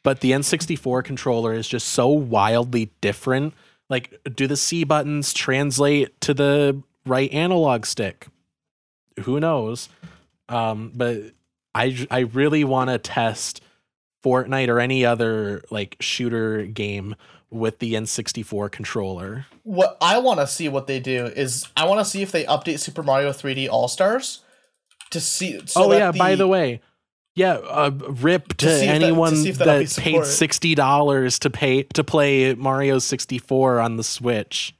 [0.02, 3.54] But the N64 controller is just so wildly different.
[3.88, 8.26] Like, do the C buttons translate to the right analog stick?
[9.20, 9.88] Who knows?
[10.48, 11.32] Um, but
[11.74, 13.62] I I really want to test
[14.24, 17.14] Fortnite or any other like shooter game
[17.50, 19.46] with the N64 controller.
[19.64, 22.44] What I want to see what they do is I want to see if they
[22.44, 24.42] update Super Mario 3D All Stars
[25.10, 25.60] to see.
[25.66, 26.80] So oh that yeah, by the way,
[27.34, 31.50] yeah, uh, rip to, see if that- to anyone that'll that paid sixty dollars to
[31.50, 34.74] pay to play Mario 64 on the Switch.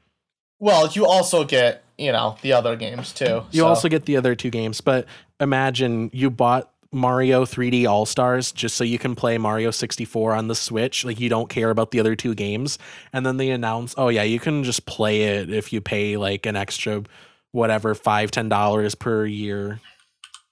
[0.58, 3.42] well, you also get you know the other games too.
[3.50, 5.06] You so- also get the other two games, but
[5.40, 10.48] imagine you bought Mario 3D All Stars just so you can play Mario 64 on
[10.48, 11.04] the Switch.
[11.04, 12.78] Like you don't care about the other two games,
[13.12, 16.46] and then they announce, oh yeah, you can just play it if you pay like
[16.46, 17.04] an extra
[17.52, 19.80] whatever five ten dollars per year.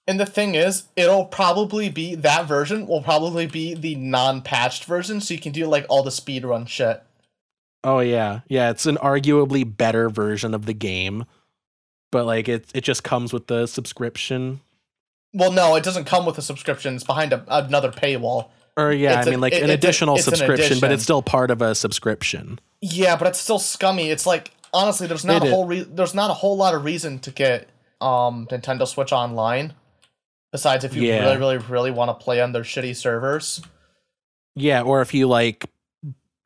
[0.06, 5.20] And the thing is, it'll probably be that version will probably be the non-patched version,
[5.20, 7.02] so you can do like all the speedrun shit.
[7.84, 8.70] Oh yeah, yeah.
[8.70, 11.26] It's an arguably better version of the game,
[12.10, 14.60] but like it it just comes with the subscription.
[15.34, 16.94] Well, no, it doesn't come with a subscription.
[16.94, 18.48] It's behind a, another paywall.
[18.76, 21.02] Or yeah, It's I a- mean like it- an additional it's an subscription, but it's
[21.02, 22.58] still part of a subscription.
[22.80, 24.10] Yeah, but it's still scummy.
[24.10, 26.84] It's like honestly, there's not It a whole re- there's not a whole lot of
[26.84, 27.68] reason to get
[28.00, 29.74] um Nintendo Switch Online.
[30.52, 31.24] Besides, if you Yeah.
[31.24, 33.60] really, really, really want to play on their shitty servers.
[34.54, 35.66] Yeah, or if you like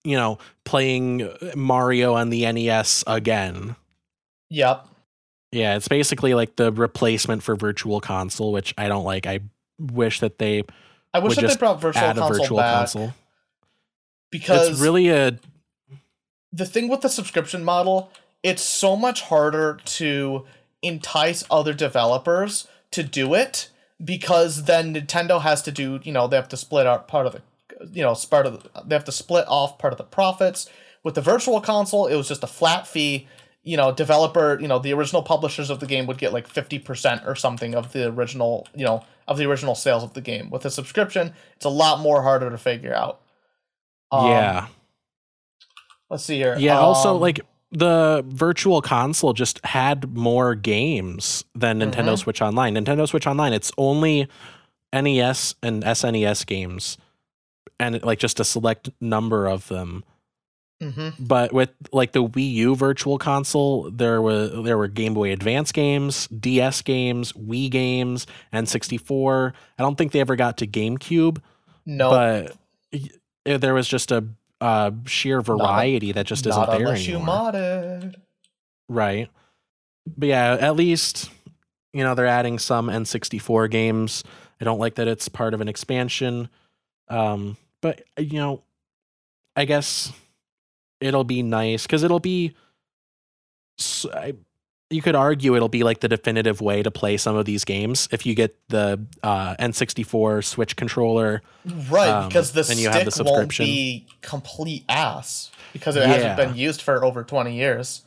[0.05, 3.77] you know, playing Mario on the NES again.
[4.51, 4.89] Yep.
[5.53, 9.27] Yeah, it's basically like the replacement for Virtual Console, which I don't like.
[9.27, 9.41] I
[9.79, 10.65] wish that they
[11.15, 13.15] I wish Would that they brought Virtual add a Console Virtual back Console.
[14.31, 15.39] because It's really a
[16.53, 18.11] the thing with the subscription model,
[18.43, 20.45] it's so much harder to
[20.83, 23.71] entice other developers to do it
[24.05, 27.33] because then Nintendo has to do, you know, they have to split out part of
[27.33, 27.43] the,
[27.93, 30.69] you know, part of the, they have to split off part of the profits.
[31.03, 33.29] With the virtual console, it was just a flat fee.
[33.65, 37.27] You know, developer, you know, the original publishers of the game would get like 50%
[37.27, 40.51] or something of the original, you know, of the original sales of the game.
[40.51, 43.21] With a subscription, it's a lot more harder to figure out.
[44.11, 44.67] Um, yeah.
[46.11, 46.57] Let's see here.
[46.59, 47.41] Yeah, also Um, like
[47.71, 52.19] the virtual console just had more games than Nintendo Mhm.
[52.19, 52.75] Switch Online.
[52.75, 54.29] Nintendo Switch Online, it's only
[54.93, 56.99] NES and SNES games
[57.81, 60.05] and like just a select number of them.
[60.83, 61.15] Mhm.
[61.19, 65.73] But with like the Wii U virtual console, there were there were Game Boy Advance
[65.73, 69.53] games, DS games, Wii games, N64.
[69.79, 71.39] I don't think they ever got to GameCube,
[71.87, 72.57] no, but
[72.93, 74.25] y- there was just a
[74.61, 77.37] uh, sheer variety that just isn't there unless you anymore.
[77.53, 78.15] modded.
[78.89, 79.29] Right.
[80.17, 81.31] But yeah, at least,
[81.93, 84.23] you know, they're adding some N64 games.
[84.61, 86.49] I don't like that it's part of an expansion.
[87.09, 88.63] Um, but, you know,
[89.57, 90.13] I guess
[91.03, 92.55] it'll be nice because it'll be.
[94.13, 94.35] I
[94.91, 98.09] you could argue it'll be like the definitive way to play some of these games
[98.13, 101.41] if you get the uh, N64 Switch controller.
[101.89, 106.01] Right, Um, because the and you have the stick won't be complete ass because it
[106.01, 106.07] Yeah.
[106.09, 108.03] hasn't been used for over twenty years.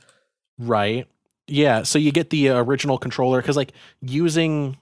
[0.60, 1.08] Right.
[1.48, 1.82] Yeah.
[1.84, 3.72] So you get the uh, original controller because, like,
[4.02, 4.78] using,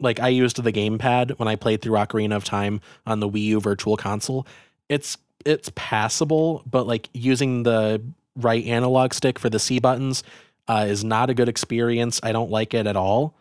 [0.00, 3.42] like, I used the gamepad when I played through Ocarina of Time on the Wii
[3.44, 4.46] U Virtual Console.
[4.88, 8.02] It's it's passable, but like using the
[8.36, 10.22] right analog stick for the C buttons
[10.68, 12.20] uh, is not a good experience.
[12.22, 13.34] I don't like it at all.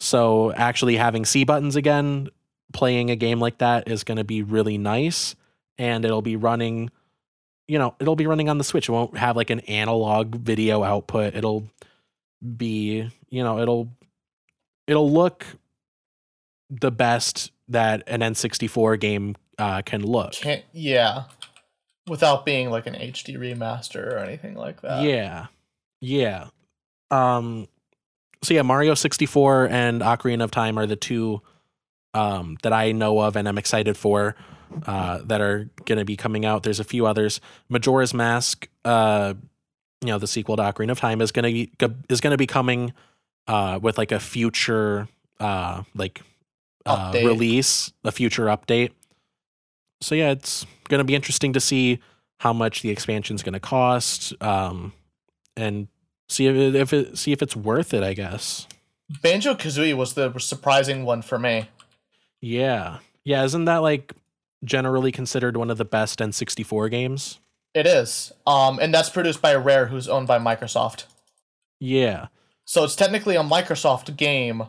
[0.00, 2.28] So actually having C buttons again,
[2.72, 5.36] playing a game like that is going to be really nice,
[5.78, 6.90] and it'll be running
[7.68, 8.88] you know, it'll be running on the Switch.
[8.88, 11.34] It won't have like an analog video output.
[11.34, 11.64] It'll
[12.56, 13.88] be, you know, it'll
[14.86, 15.46] it'll look
[16.80, 20.32] the best that an N64 game uh, can look.
[20.32, 21.24] Can't yeah,
[22.08, 25.02] without being like an HD remaster or anything like that.
[25.02, 25.46] yeah.
[26.00, 26.48] Yeah.
[27.10, 27.68] Um
[28.42, 31.42] so yeah, Mario 64 and Ocarina of Time are the two
[32.14, 34.34] um that I know of and I'm excited for
[34.86, 36.62] uh that are going to be coming out.
[36.64, 37.40] There's a few others.
[37.68, 39.34] Majora's Mask uh
[40.00, 41.72] you know, the sequel to Ocarina of Time is going to be
[42.08, 42.92] is going to be coming
[43.46, 45.06] uh with like a future
[45.38, 46.22] uh like
[46.86, 48.90] uh release, a future update.
[50.00, 52.00] So yeah, it's going to be interesting to see
[52.40, 54.92] how much the expansion is going to cost um
[55.56, 55.88] and
[56.28, 58.66] see if it, if it see if it's worth it, I guess.
[59.20, 61.68] Banjo Kazooie was the surprising one for me.
[62.40, 62.98] Yeah.
[63.24, 64.14] Yeah, isn't that like
[64.64, 67.38] generally considered one of the best N64 games?
[67.74, 71.04] It is, um, and that's produced by Rare, who's owned by Microsoft.
[71.80, 72.26] Yeah.
[72.66, 74.64] So it's technically a Microsoft game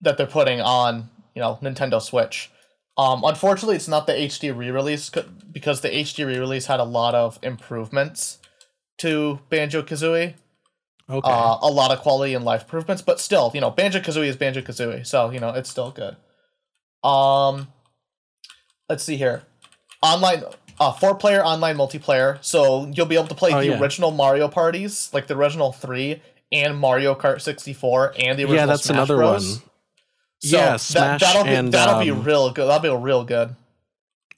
[0.00, 2.50] that they're putting on, you know, Nintendo Switch.
[2.96, 5.10] Um, unfortunately, it's not the HD re-release
[5.52, 8.38] because the HD re-release had a lot of improvements
[8.98, 10.34] to Banjo Kazooie.
[11.10, 11.30] Okay.
[11.30, 14.36] Uh, a lot of quality and life improvements, but still, you know, Banjo Kazooie is
[14.36, 16.16] Banjo Kazooie, so you know it's still good.
[17.06, 17.68] Um,
[18.88, 19.42] let's see here,
[20.02, 20.44] online,
[20.80, 22.42] uh, four-player online multiplayer.
[22.42, 23.80] So you'll be able to play Oh, the yeah.
[23.80, 26.22] original Mario parties, like the original three,
[26.52, 28.54] and Mario Kart 64, and the original.
[28.54, 29.58] yeah, that's Smash another Bros.
[29.60, 29.70] one.
[30.44, 32.66] So Yeah, that, Smash that'll be and, that'll be um, real good.
[32.68, 33.56] That'll be real good.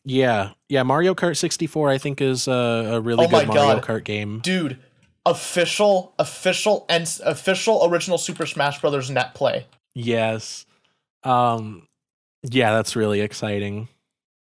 [0.05, 0.51] Yeah.
[0.69, 3.83] Yeah, Mario Kart 64 I think is a, a really Oh good Mario God.
[3.83, 4.39] Kart game.
[4.41, 4.79] dude
[5.25, 10.65] official official and official original super smash brothers net play Yes.
[11.25, 11.89] Um
[12.45, 13.89] yeah, that's really exciting.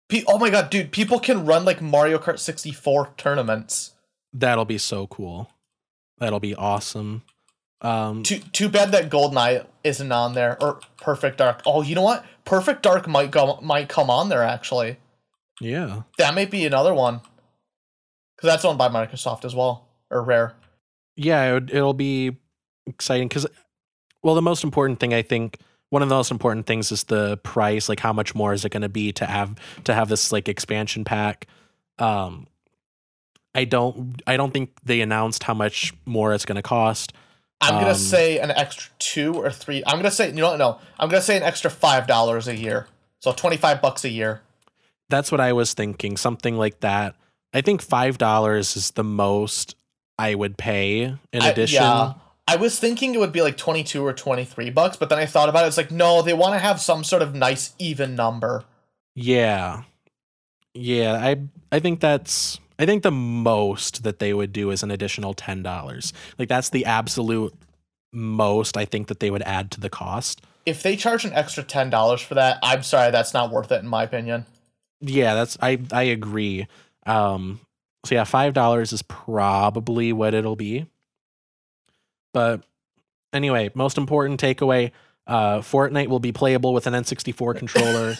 [0.08, 3.92] Pe- oh my god dude people can run like mario kart 64 tournaments
[4.32, 5.50] That'll be so cool.
[6.18, 7.22] That'll be awesome.
[7.80, 12.02] Um too too bad that goldeneye isn't on there or perfect dark oh you know
[12.02, 14.96] what perfect dark might go might come on there actually
[15.60, 16.02] yeah.
[16.18, 17.20] that might be another one
[18.36, 20.54] because that's owned by microsoft as well or rare
[21.16, 22.36] Yeah, it would, it'll be
[22.86, 23.46] exciting cuz
[24.22, 25.58] well the most important thing I think
[25.92, 27.86] one of the most important things is the price.
[27.86, 30.48] Like, how much more is it going to be to have to have this like
[30.48, 31.46] expansion pack?
[31.98, 32.46] Um,
[33.54, 37.12] I don't I don't think they announced how much more it's going to cost.
[37.62, 39.82] I'm gonna Um, say an extra two or three.
[39.86, 40.58] I'm gonna say you know what?
[40.58, 42.88] No, I'm gonna say an extra five dollars a year.
[43.20, 44.42] So twenty five bucks a year.
[45.08, 47.14] That's what I was thinking, something like that.
[47.54, 49.76] I think five dollars is the most
[50.18, 51.02] I would pay
[51.32, 51.82] in I- addition.
[51.82, 52.14] yeah.
[52.48, 55.48] I was thinking it would be like 22 or 23 bucks, but then I thought
[55.48, 55.68] about it.
[55.68, 58.64] It's like, no, they want to have some sort of nice, even number.
[59.14, 59.84] Yeah.
[60.74, 61.36] Yeah, I
[61.70, 66.12] I think that's I think the most that they would do is an additional $10.
[66.38, 67.54] Like that's the absolute
[68.12, 70.42] most I think that they would add to the cost.
[70.64, 73.88] If they charge an extra $10 for that, I'm sorry, that's not worth it, in
[73.88, 74.46] my opinion.
[75.00, 76.66] Yeah, that's I I agree.
[77.06, 77.60] Um
[78.04, 80.86] so yeah, $5 is probably what it'll be.
[82.32, 82.62] But
[83.32, 84.92] anyway, most important takeaway,
[85.26, 88.16] uh Fortnite will be playable with an N64 controller.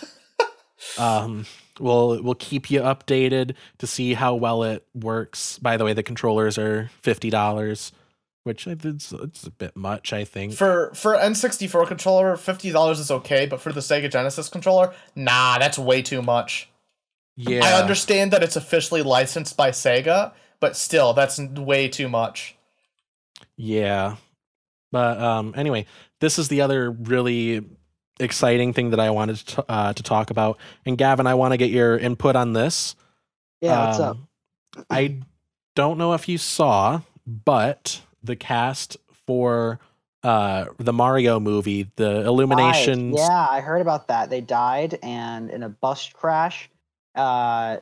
[0.99, 1.47] um
[1.83, 6.03] we'll we'll keep you updated to see how well it works by the way the
[6.03, 7.93] controllers are $50
[8.45, 13.11] which I it's, it's a bit much i think For for N64 controller, $50 is
[13.11, 16.69] okay, but for the Sega Genesis controller, nah, that's way too much.
[17.37, 22.57] yeah I understand that it's officially licensed by Sega, but still, that's way too much.
[23.57, 24.17] yeah
[24.91, 25.87] but um anyway
[26.21, 27.65] this is the other really
[28.23, 31.57] exciting thing that i wanted to, uh, to talk about and gavin i want to
[31.57, 32.95] get your input on this
[33.61, 34.17] Yeah, what's up?
[34.17, 35.19] Um, I
[35.75, 38.97] don't know if you saw, but the cast
[39.27, 39.79] for
[40.23, 43.17] uh the Mario movie, the Illuminations.
[43.17, 43.29] Died.
[43.29, 44.31] Yeah, I heard about that.
[44.31, 46.71] They died and in a bus crash.
[47.15, 47.79] Uh,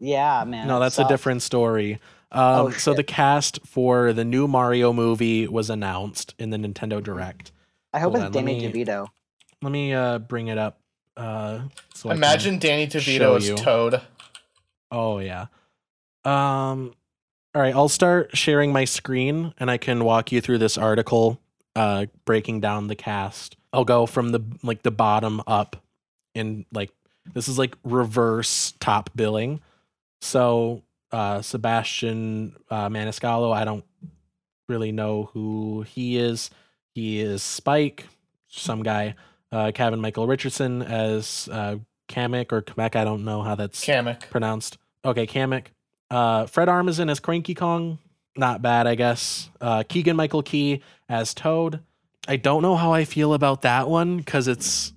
[0.00, 0.66] yeah, man.
[0.68, 2.00] no, that's a different story.
[2.32, 7.02] Um, Oh, so the cast for the new Mario movie was announced in the Nintendo
[7.02, 7.52] Direct.
[7.92, 9.06] I hope Hold it's on, Danny me- DeVito.
[9.62, 10.78] Let me uh bring it up.
[11.16, 11.60] Uh,
[11.94, 13.60] so Imagine Danny DeVito as.
[13.60, 14.00] Toad.
[14.90, 15.46] Oh yeah.
[16.24, 16.94] Um
[17.54, 21.40] all right, I'll start sharing my screen and I can walk you through this article
[21.74, 23.56] uh breaking down the cast.
[23.72, 25.76] I'll go from the like the bottom up
[26.34, 26.90] in like
[27.32, 29.60] this is like reverse top billing.
[30.20, 30.82] So
[31.12, 33.84] uh Sebastian uh Maniscalco, I don't
[34.68, 36.50] really know who he is.
[36.94, 38.06] He is Spike,
[38.48, 39.14] some guy.
[39.56, 41.76] Uh Kevin Michael Richardson as uh
[42.08, 44.28] Kamek or Kamek, I don't know how that's Kamek.
[44.30, 44.76] pronounced.
[45.04, 45.66] Okay, Kamek.
[46.10, 47.98] Uh, Fred Armisen as Cranky Kong.
[48.36, 49.48] Not bad, I guess.
[49.60, 51.80] Uh, Keegan Michael Key as Toad.
[52.28, 54.92] I don't know how I feel about that one because it's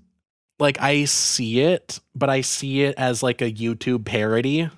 [0.60, 4.70] like I see it, but I see it as like a YouTube parody,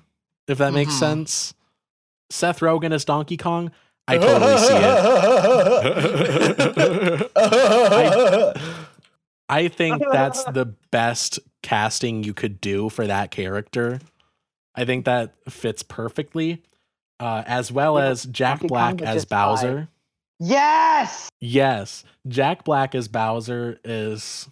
[0.48, 0.98] if that makes Mhm.
[1.00, 1.54] sense.
[2.30, 3.72] Seth Rogen as Donkey Kong.
[4.08, 4.80] I totally see it.
[7.36, 8.81] I
[9.68, 14.00] think that's the best casting you could do for that character.
[14.74, 16.62] I think that fits perfectly.
[17.20, 19.38] Uh, as well Yeah, as Jack Black as just fine.
[19.38, 19.88] Bowser.
[20.40, 21.28] Yes.
[21.40, 24.48] Yes, Jack Black as Bowser is.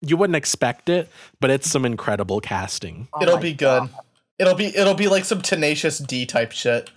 [0.00, 1.08] You wouldn't expect it,
[1.40, 3.08] but it's some incredible casting.
[3.14, 3.80] Oh It'll my be good.
[3.80, 3.90] God.
[4.38, 6.90] It'll be it'll be like some tenacious D type shit.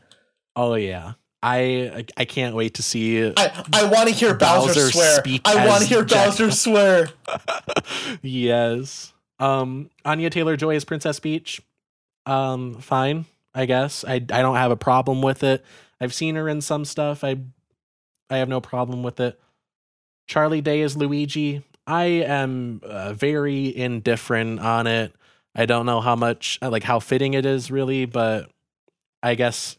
[0.55, 1.13] Oh yeah,
[1.47, 3.25] I I can't wait to see.
[3.25, 5.15] I I want to hear Bowser, Bowser swear.
[5.15, 7.09] speak I want to hear Jack Bowser swear.
[8.21, 9.13] yes.
[9.39, 11.61] Um, Anya Taylor Joy is Princess Peach.
[12.25, 14.03] Um, fine, I guess.
[14.03, 15.63] I I don't have a problem with it.
[16.01, 17.23] I've seen her in some stuff.
[17.23, 17.37] I
[18.29, 19.39] I have no problem with it.
[20.27, 21.63] Charlie Day is Luigi.
[21.85, 25.15] I am uh, very indifferent on it.
[25.55, 28.51] I don't know how much like how fitting it is really, but
[29.23, 29.77] I guess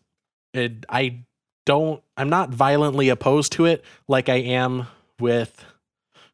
[0.54, 1.24] it I
[1.68, 4.86] don't I'm not violently opposed to it like I am
[5.20, 5.66] with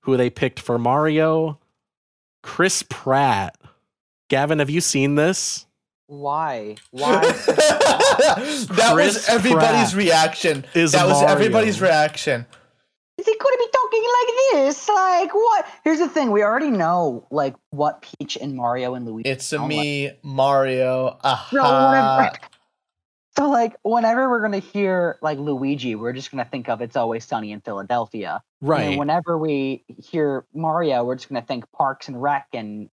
[0.03, 1.59] who they picked for Mario.
[2.45, 3.57] Chris Pratt.
[4.29, 5.67] Gavin, have you seen this?
[6.07, 6.77] Why?
[6.93, 7.21] Why?
[7.49, 10.65] that was everybody's Pratt reaction.
[10.73, 12.47] is that was everybody's reaction.
[13.19, 14.89] Is he going to be talking like this?
[14.89, 15.67] Like what?
[15.83, 19.29] Here's the thing: we already know like what Peach and Mario and Luigi.
[19.29, 21.11] It's a sound me, Mario.
[21.11, 22.37] So Aha.
[23.37, 26.97] Whenever, so like whenever we're gonna hear like Luigi, we're just gonna think of "It's
[26.97, 28.81] Always Sunny in Philadelphia." Right.
[28.83, 28.99] And Right.
[28.99, 32.89] whenever we hear Mario, we're just gonna think Parks and Rec and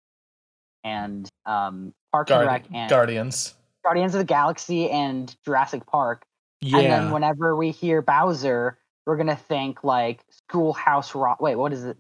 [0.85, 3.55] and um Parks and Rec and Guardians.
[3.85, 6.25] Guardians of the Galaxy and Jurassic Park.
[6.61, 6.79] Yeah.
[6.79, 11.41] And then whenever we hear Bowser, we're gonna think like Schoolhouse Rock.
[11.41, 11.97] Wait, what is it?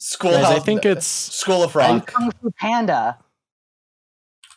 [0.00, 0.42] Schoolhouse.
[0.42, 1.88] Guys, I think it's School of Rock.
[1.90, 2.06] And Rock.
[2.06, 3.18] Kung Fu Panda.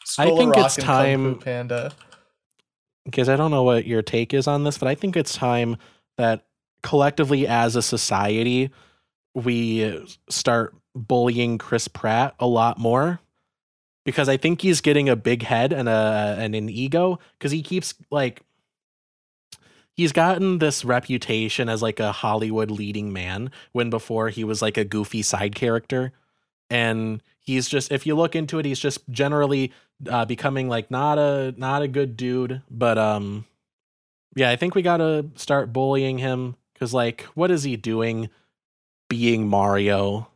[0.05, 1.91] School I of think Rock it's and Kung Fu time- Panda.
[3.05, 5.77] Because I don't know what your take is on this, but I think it's time
[6.17, 6.45] that
[6.83, 8.71] collectively as a society
[9.33, 13.19] we start bullying Chris Pratt a lot more.
[14.03, 17.61] Because I think he's getting a big head and a and an ego because he
[17.61, 18.41] keeps like
[19.93, 24.75] he's gotten this reputation as like a Hollywood leading man when before he was like
[24.75, 26.13] a goofy side character.
[26.67, 27.21] And
[27.51, 29.71] he's just if you look into it he's just generally
[30.09, 33.45] uh, becoming like not a not a good dude but um
[34.35, 38.29] yeah I think we got to start bullying him cuz like what is he doing
[39.09, 40.27] being Mario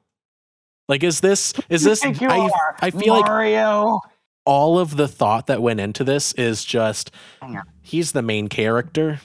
[0.88, 4.02] like is this is this I are, I feel like Mario.
[4.46, 7.12] all of the thought that went into this is just
[7.82, 9.20] he's the main character.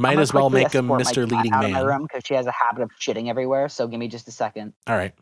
[0.00, 1.28] Might I'm as well make him Mr.
[1.28, 1.86] Leading out of my Man.
[1.86, 3.68] room because she has a habit of shitting everywhere.
[3.68, 4.72] So give me just a second.
[4.86, 5.12] All right.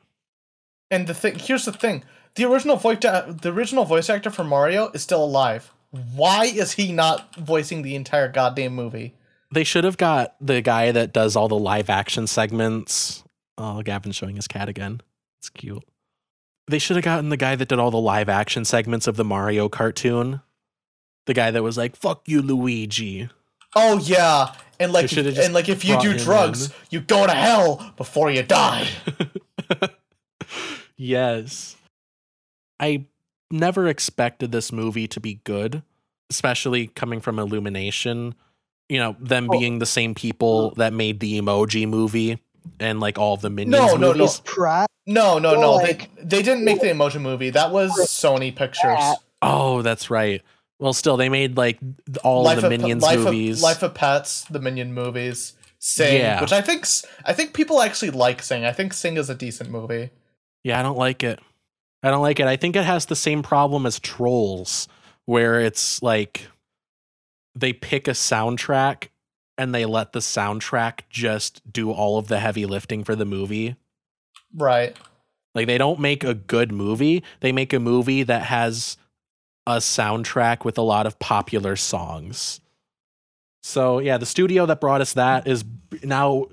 [0.91, 4.91] And the thing here's the thing: the original voice the original voice actor for Mario
[4.91, 5.73] is still alive.
[5.91, 9.15] Why is he not voicing the entire goddamn movie?
[9.51, 13.25] They should have got the guy that does all the live action segments.
[13.57, 15.01] Oh, Gavin's showing his cat again.
[15.39, 15.85] It's cute.
[16.69, 19.25] They should have gotten the guy that did all the live action segments of the
[19.25, 20.41] Mario cartoon.
[21.27, 23.29] The guy that was like, fuck you, Luigi.
[23.75, 26.75] Oh yeah, and like and like if you do drugs, in.
[26.91, 28.89] you go to hell before you die.
[30.97, 31.77] yes.
[32.81, 33.05] I
[33.51, 35.83] never expected this movie to be good,
[36.31, 38.35] especially coming from Illumination.
[38.89, 42.39] You know, them Well- being the same people that made the emoji movie
[42.81, 44.19] and like all the Minions No, no, no.
[44.19, 44.41] movies.
[44.45, 44.89] Pratt.
[45.07, 45.75] No, no, no.
[45.77, 47.51] like- they they didn't make the emoji movie.
[47.51, 48.99] That was Sony Pictures.
[49.43, 50.43] Oh, that's right.
[50.79, 51.79] Well, still, they made like
[52.23, 53.59] all Life the of, Minions Life movies.
[53.59, 56.41] Of, Life of Pets, the Minion movies, Sing, Yeah.
[56.41, 58.65] which I think s- I think people actually like Sing.
[58.65, 60.11] I think Sing is a decent movie.
[60.67, 61.39] Yeah, I don't like it.
[62.03, 62.49] I don't like it.
[62.49, 64.89] I think it has the same problem as Trolls,
[65.25, 66.49] where it's like
[67.55, 69.11] they pick a soundtrack
[69.57, 73.77] and they let the soundtrack just do all of the heavy lifting for the movie.
[74.53, 74.97] Right.
[75.55, 77.23] Like they don't make a good movie.
[77.39, 78.97] They make a movie that has
[79.69, 82.61] a soundtrack with a lot of popular songs.
[83.63, 85.65] So, yeah, the studio that brought us that is
[86.03, 86.47] now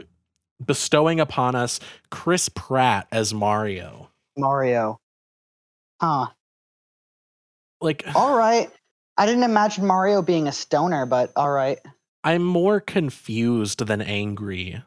[0.65, 4.09] bestowing upon us Chris Pratt as Mario.
[4.37, 4.99] Mario.
[6.01, 6.27] Huh.
[7.81, 8.69] Like All right.
[9.17, 11.79] I didn't imagine Mario being a stoner, but all right.
[12.23, 14.81] I'm more confused than angry.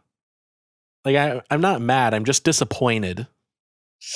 [1.04, 3.26] Like I I'm not mad, I'm just disappointed.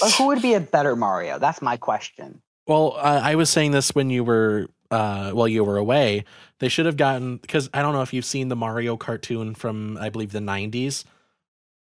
[0.01, 1.39] But who would be a better Mario?
[1.39, 2.43] That's my question.
[2.67, 6.25] Well, uh, I was saying this when you were uh while you were away.
[6.59, 9.97] They should have gotten because I don't know if you've seen the Mario cartoon from
[9.99, 11.05] I believe the 90s,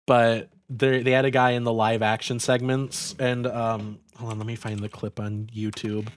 [0.08, 4.39] but they they had a guy in the live action segments and um hold on,
[4.39, 6.08] let me find the clip on YouTube.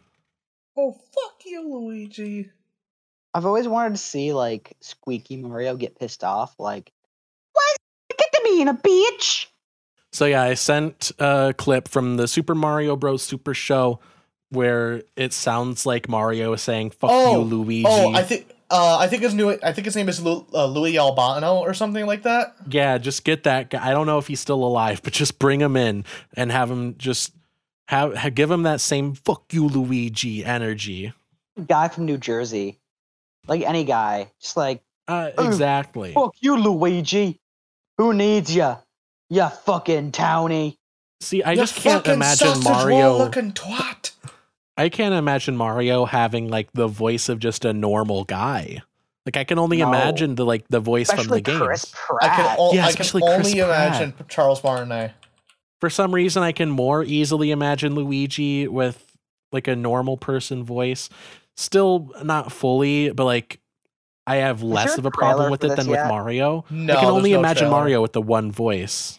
[0.77, 2.51] Oh fuck you, Luigi.
[3.35, 6.91] I've always wanted to see like Squeaky Mario get pissed off, like,
[7.53, 7.75] why
[8.17, 9.47] get to being a bitch?
[10.13, 13.23] So yeah, I sent a clip from the Super Mario Bros.
[13.23, 14.01] Super Show
[14.49, 18.99] where it sounds like Mario is saying "fuck Oh, you, Luigi." Oh, I think uh,
[18.99, 22.07] I think his new I think his name is Lu, uh, Louis Albano or something
[22.07, 22.55] like that.
[22.69, 23.87] yeah, just get that guy.
[23.87, 26.05] I don't know if he's still alive, but just bring him in
[26.35, 27.33] and have him just
[27.89, 31.13] have, ha give him that same "fuck you, Luigi" energy.
[31.67, 32.79] Guy from New Jersey,
[33.49, 36.13] like any guy, just like, Uh, exactly.
[36.15, 37.39] fuck you, Luigi.
[37.99, 38.77] Who needs ya?
[39.29, 40.77] Ya fucking townie.
[41.21, 42.97] See, I You just can't imagine sausage Mario.
[42.99, 44.13] roll looking twat.
[44.81, 48.83] I can't imagine Mario having like the voice of just a normal guy.
[49.27, 49.89] Like I can only No.
[49.89, 51.95] imagine the like the voice Especially from the Chris games.
[51.95, 52.23] Pratt.
[52.33, 53.65] I can, o- Yeah, I especially can only Pratt.
[54.01, 55.13] imagine Charles Martinet.
[55.81, 59.17] For some reason, I can more easily imagine Luigi with
[59.53, 61.09] like a normal person voice.
[61.57, 63.61] Still not fully, but like
[64.27, 66.07] I have less of a a problem with it this than with?
[66.07, 66.65] Mario.
[66.71, 67.71] No, I can only no imagine trailer.
[67.77, 69.19] Mario with the one voice.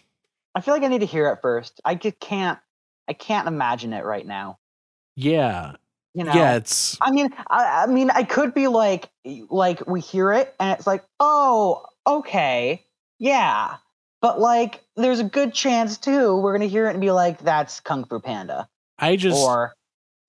[0.56, 1.80] I feel like I need to hear it first.
[1.86, 2.58] I just can't.
[3.08, 4.58] I can't imagine it right now.
[5.22, 5.74] Yeah,
[6.16, 6.34] You know.
[6.34, 6.56] yeah.
[6.56, 9.10] It's I mean, I, I mean, I could be like,
[9.50, 12.84] like we hear it and it's like, oh, okay,
[13.20, 13.76] yeah.
[14.22, 17.80] But like, there's a good chance too we're gonna hear it and be like, that's
[17.80, 18.68] Kung Fu Panda,
[19.00, 19.74] I just or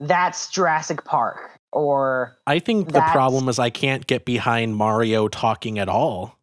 [0.01, 5.79] that's Jurassic Park, or I think the problem is I can't get behind Mario talking
[5.79, 6.37] at all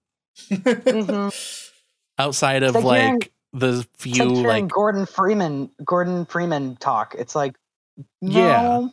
[0.50, 1.34] Mhm.
[2.18, 3.20] outside of like hearing-
[3.54, 7.16] the it's like few like Gordon Freeman, Gordon Freeman talk.
[7.18, 7.56] It's like,
[8.22, 8.88] no, Yeah.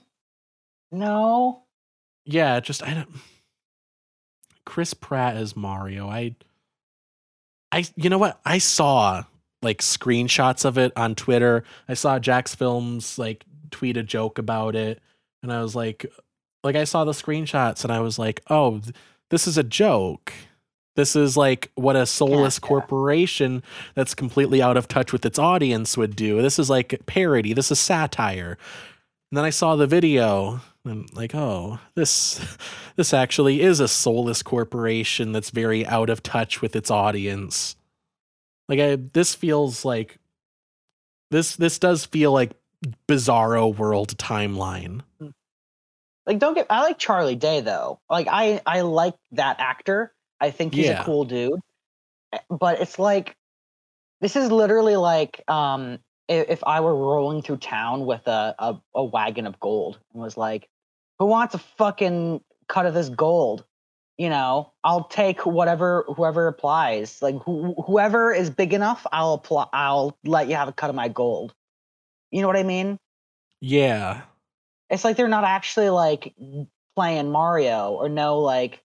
[0.92, 1.62] no.
[2.24, 3.08] yeah, just I don't.
[4.64, 6.08] Chris Pratt as Mario.
[6.08, 6.34] I,
[7.70, 8.40] I, you know what?
[8.44, 9.24] I saw
[9.62, 11.64] like screenshots of it on Twitter.
[11.88, 15.00] I saw JacksFilms like tweet a joke about it,
[15.42, 16.06] and I was like,
[16.64, 18.94] like I saw the screenshots, and I was like, oh, th-
[19.30, 20.32] this is a joke.
[20.96, 22.68] This is like what a soulless yeah.
[22.68, 23.62] corporation
[23.94, 26.40] that's completely out of touch with its audience would do.
[26.42, 27.52] This is like parody.
[27.52, 28.56] This is satire.
[29.30, 32.40] And then I saw the video and I'm like, oh, this
[32.96, 37.76] this actually is a soulless corporation that's very out of touch with its audience.
[38.68, 40.18] Like I this feels like
[41.30, 42.52] this this does feel like
[43.08, 45.02] bizarro world timeline.
[46.26, 46.66] Like, don't get.
[46.70, 48.00] I like Charlie Day though.
[48.10, 50.12] Like, I I like that actor.
[50.40, 51.02] I think he's Yeah.
[51.02, 51.60] a cool dude.
[52.50, 53.36] But it's like,
[54.20, 59.04] this is literally like, um, if I were rolling through town with a a, a
[59.04, 60.68] wagon of gold and was like,
[61.18, 63.64] who wants a fucking cut of this gold?
[64.18, 67.20] You know, I'll take whatever whoever applies.
[67.22, 69.66] Like who, whoever is big enough, I'll apply.
[69.72, 71.54] I'll let you have a cut of my gold.
[72.30, 72.98] You know what I mean?
[73.60, 74.22] Yeah.
[74.90, 76.34] it's like they're not actually like
[76.94, 78.82] playing Mario or know like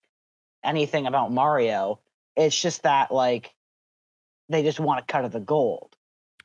[0.64, 2.00] anything about Mario.
[2.36, 3.54] It's just that like
[4.50, 5.96] they just want a cut of the gold.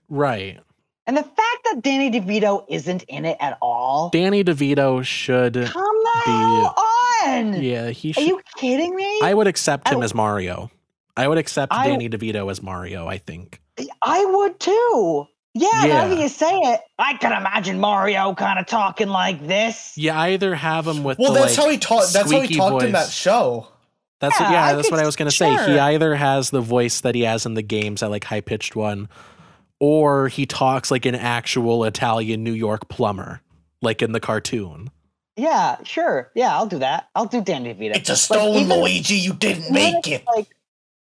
[0.09, 0.61] Right.
[1.07, 1.37] And the fact
[1.71, 4.11] that Danny DeVito isn't in it at all.
[4.11, 6.75] Danny DeVito should Come the hell
[7.25, 7.63] on!
[7.63, 9.21] yeah, he Should, Are you kidding me?
[9.23, 10.71] I would accept him I- as Mario.
[11.17, 13.61] I would accept I- Danny DeVito as Mario, I think.
[14.03, 15.27] I would too.
[15.55, 16.09] Yeah, now Yeah.
[16.09, 19.93] that you say it, I can imagine Mario kind of talking like this.
[19.97, 22.13] You either have him with Well, the, that's like, how he talked.
[22.13, 23.69] That's how he squeaky talked in that show.
[24.21, 25.51] That's Yeah, yeah, that's could- what I was gonna say.
[25.67, 28.75] He either has the voice that he has in the games, that like high pitched
[28.77, 29.09] one,
[29.81, 33.41] or he talks like an actual Italian New York plumber,
[33.83, 34.91] like in the cartoon.
[35.37, 36.31] Yeah, sure.
[36.35, 37.09] Yeah, I'll do that.
[37.15, 37.97] I'll do Danny DeVito.
[37.97, 39.17] It's a Like, stone, even- Luigi.
[39.17, 40.25] You didn't make if, it.
[40.35, 40.47] Like,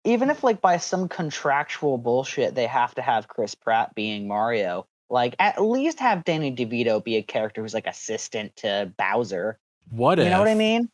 [0.05, 4.86] even if like by some contractual bullshit they have to have Chris Pratt being Mario,
[5.09, 9.59] like at least have Danny DeVito be a character who's like assistant to Bowser.
[9.90, 10.90] What if You know what I mean?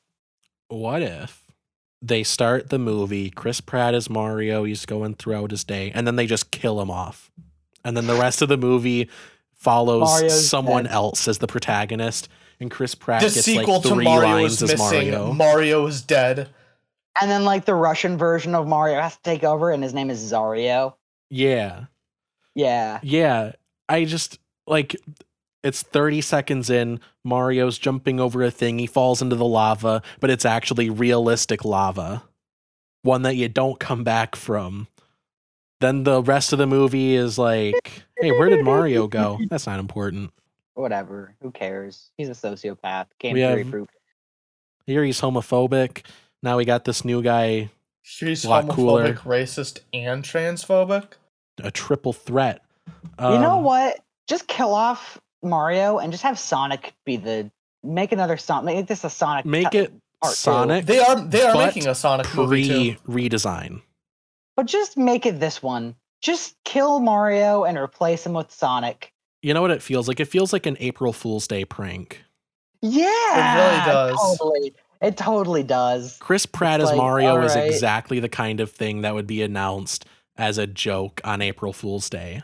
[0.69, 1.43] what if
[2.01, 6.17] they start the movie, Chris Pratt is Mario, he's going throughout his day, and then
[6.17, 7.31] they just kill him off.
[7.85, 9.09] And then the rest of the movie
[9.55, 10.93] follows Mario's someone dead.
[10.93, 12.29] else as the protagonist,
[12.61, 15.11] and Chris Pratt The gets sequel like to Mario lines is as missing.
[15.11, 15.33] Mario.
[15.33, 16.49] Mario is dead.
[17.21, 20.11] And then like the Russian version of Mario has to take over, and his name
[20.11, 20.95] is Zario.
[21.31, 21.85] yeah.
[22.55, 23.53] Yeah, Yeah.
[23.89, 24.95] I just like
[25.63, 30.29] it's 30 seconds in, Mario's jumping over a thing, he falls into the lava, but
[30.29, 32.25] it's actually realistic lava.
[33.03, 34.89] One that you don't come back from.
[35.83, 39.39] Then the rest of the movie is like, hey, where did Mario go?
[39.51, 40.31] That's not important.
[40.75, 41.35] whatever.
[41.43, 42.11] Who cares?
[42.17, 43.07] He's a sociopath.
[43.19, 43.89] Game We theory have- proof.
[44.87, 46.05] Here he's homophobic.
[46.43, 47.71] Now we got this new guy,
[48.03, 49.15] She's A lot homophobic, cooler.
[49.15, 51.13] racist, and transphobic.
[51.63, 52.63] a triple threat.
[53.21, 54.01] you know Um, what?
[54.27, 57.51] Just kill off Mario and just have Sonic be the
[57.85, 58.65] make another Sonic.
[58.75, 59.45] Make this a Sonic.
[59.45, 60.37] Make t- it part two.
[60.37, 63.01] Sonic They are they are making a Sonic movie pre too.
[63.39, 63.83] redesign.
[64.57, 65.95] But just make it this one.
[66.21, 69.13] Just kill Mario and replace him with Sonic.
[69.43, 70.21] You know what it feels like?
[70.21, 72.23] It feels like an April Fool's Day prank.
[72.81, 74.39] Yeah, it really does.
[74.39, 76.17] Totally, it totally does.
[76.21, 80.05] Chris Pratt as like, Mario is exactly the kind of thing that would be announced
[80.37, 82.43] as a joke on April Fool's Day.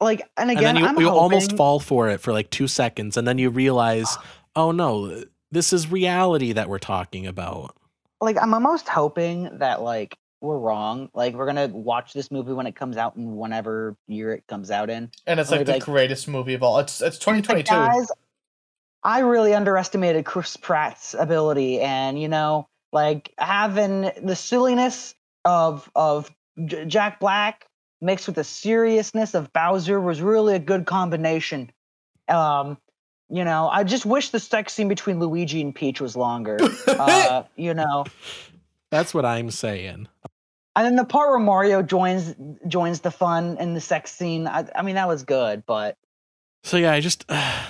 [0.00, 2.66] Like, and And again, then you, I'm you almost fall for it for like two
[2.68, 4.16] seconds, and then you realize,
[4.56, 7.76] oh no, this is reality that we're talking about.
[8.20, 11.08] like I'm almost hoping that like we're wrong.
[11.14, 14.70] Like we're gonna watch this movie when it comes out in whenever year it comes
[14.70, 15.10] out in.
[15.26, 16.78] And it's Or like the like- greatest movie of all.
[16.80, 17.70] It's it's But 2022.
[17.74, 18.08] Guys,
[19.04, 25.14] I really underestimated Chris Pratt's ability, and you know, like having the silliness
[25.44, 26.30] of of
[26.64, 27.66] J- Jack Black
[28.00, 31.70] mixed with the seriousness of Bowser was really a good combination.
[32.28, 32.78] Um,
[33.28, 36.58] you know, I just wish the sex scene between Luigi and Peach was longer.
[36.88, 38.04] uh, you know,
[38.90, 40.08] That's what I'm saying.
[40.76, 42.34] And then the part where Mario joins
[42.68, 44.46] joins the fun in the sex scene.
[44.46, 45.96] I, I mean, that was good, but
[46.64, 47.24] So yeah, I just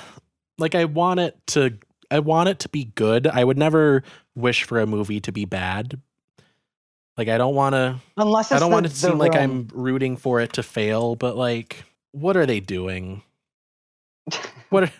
[0.58, 1.78] like I want it to
[2.10, 3.26] I want it to be good.
[3.26, 4.02] I would never
[4.34, 6.00] wish for a movie to be bad.
[7.16, 9.34] Like I don't want to unless it's I don't want it to seem like.
[9.34, 13.22] I'm rooting for it to fail, but like what are they doing?
[14.70, 14.90] What are,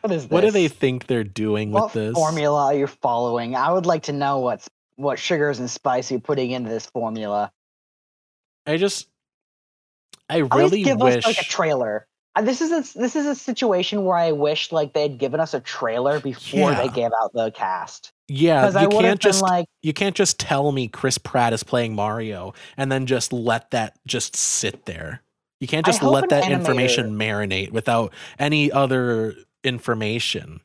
[0.00, 0.30] What is this?
[0.32, 2.14] what do they think they're doing what with this?
[2.14, 3.54] formula you're following?
[3.54, 4.68] I would like to know what's
[5.00, 7.50] what sugars and spice you're putting into this formula.
[8.66, 9.08] I just
[10.28, 12.06] I really give wish us like a trailer.
[12.40, 15.60] This is a, this is a situation where I wish like they'd given us a
[15.60, 18.12] trailer before they gave out the cast.
[18.28, 21.64] yeah, Because I you can't just like, you can't just tell me Chris Pratt is
[21.64, 25.22] playing Mario and then just let that just sit there.
[25.58, 30.60] You can't just let that information marinate without any other information.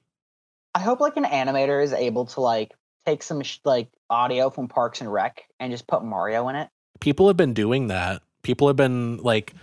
[0.76, 2.74] I hope like an animator is able to like
[3.06, 6.70] take some sh- like audio from Parks and Rec and just put Mario in it?
[7.00, 8.22] people have been doing that.
[8.42, 9.54] People have been like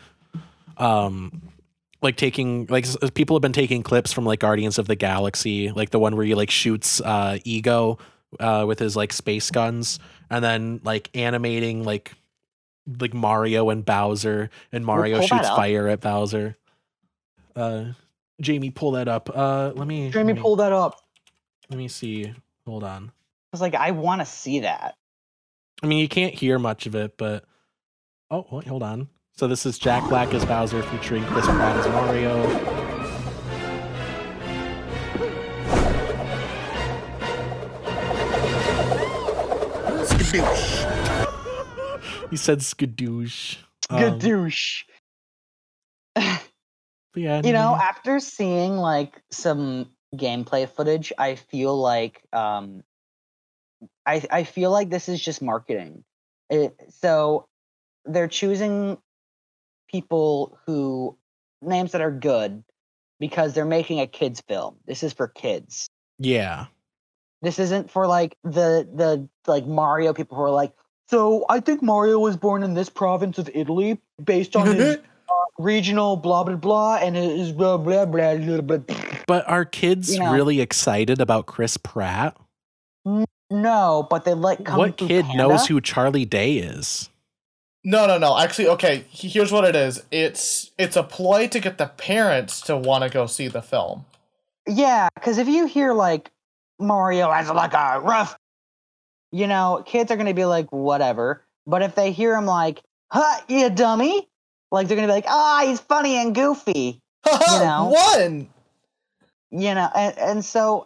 [0.78, 1.42] um
[2.00, 5.90] like taking like people have been taking clips from like guardians of the galaxy like
[5.90, 7.98] the one where he like shoots uh ego
[8.40, 9.98] uh with his like space guns
[10.30, 12.12] and then like animating like
[13.00, 16.56] like mario and bowser and mario pull that shoots fire at bowser.
[17.54, 17.92] Uh
[18.40, 19.30] jamie pull that up.
[19.32, 21.00] Uh let me Jamie, let me, pull that up.
[21.70, 22.32] let me see.
[22.66, 23.12] Hold on.
[23.20, 23.21] I
[23.52, 24.94] was like, I want to see that.
[25.82, 27.44] I mean, you can't hear much of it, but
[28.30, 29.08] oh, wait, hold on.
[29.34, 32.72] So this is Jack Black as Bowser featuring Chris Pratt as Mario.
[42.30, 43.56] He said skadoosh.
[43.90, 44.84] Good Um, douche.
[46.14, 46.40] but
[47.14, 52.82] yeah, you know after seeing like some gameplay footage i feel like um
[54.06, 56.04] i i feel like this is just marketing
[56.50, 57.46] it, so
[58.04, 58.98] they're choosing
[59.90, 61.16] people who
[61.60, 62.64] names that are good
[63.20, 65.88] because they're making a kids film this is for kids
[66.18, 66.66] yeah,
[67.40, 70.72] this isn't for like the the like mario people who are like
[71.08, 74.96] so i think mario was born in this province of italy based on his
[75.28, 78.96] uh, regional blah blah blah and his blah blah blah blah, blah.
[79.26, 80.32] but are kids You know.
[80.32, 82.36] really excited about Chris Pratt?
[83.04, 85.36] No, but they like Kung what kid Panda.
[85.36, 87.10] knows who Charlie Day is?
[87.84, 88.38] No, no, no.
[88.38, 89.04] Actually, okay.
[89.10, 90.02] Here's what it is.
[90.10, 94.04] It's it's a ploy to get the parents to want to go see the film.
[94.68, 96.30] Yeah, because if you hear like
[96.78, 98.36] Mario as like a rough,
[99.32, 101.42] you know, kids are gonna be like whatever.
[101.66, 104.28] But if they hear him like, "Huh, you dummy,"
[104.70, 107.92] like they're gonna be like, "Ah, he's funny and goofy," you know.
[108.14, 108.48] One.
[109.50, 109.88] you know.
[109.94, 110.84] And and so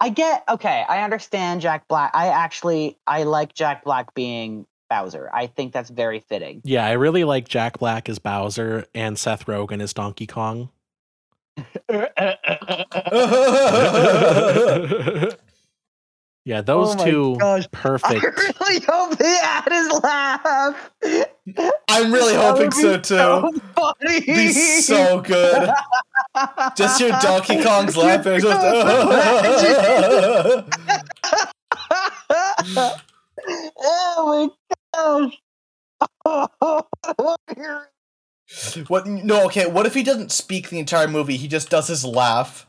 [0.00, 0.84] I get okay.
[0.88, 2.12] I understand Jack Black.
[2.14, 5.28] I actually I like Jack Black being Bowser.
[5.32, 6.62] I think that's very fitting.
[6.64, 10.70] Yeah, I really like Jack Black as Bowser and Seth Rogen as Donkey Kong.
[16.44, 17.64] yeah, those Oh two gosh.
[17.72, 18.22] I perfect.
[18.24, 20.90] really hope they add his laugh.
[21.88, 23.02] I'm really hoping so too.
[23.02, 24.20] So funny.
[24.20, 25.70] Be so good.
[26.76, 28.40] Just hear Donkey Kong's laughing.
[28.40, 28.58] just-
[33.80, 34.50] oh
[34.94, 35.30] my
[36.24, 36.48] gosh.
[38.88, 39.06] what?
[39.06, 39.66] No, okay.
[39.66, 41.36] What if he doesn't speak the entire movie?
[41.36, 42.66] He just does his laugh.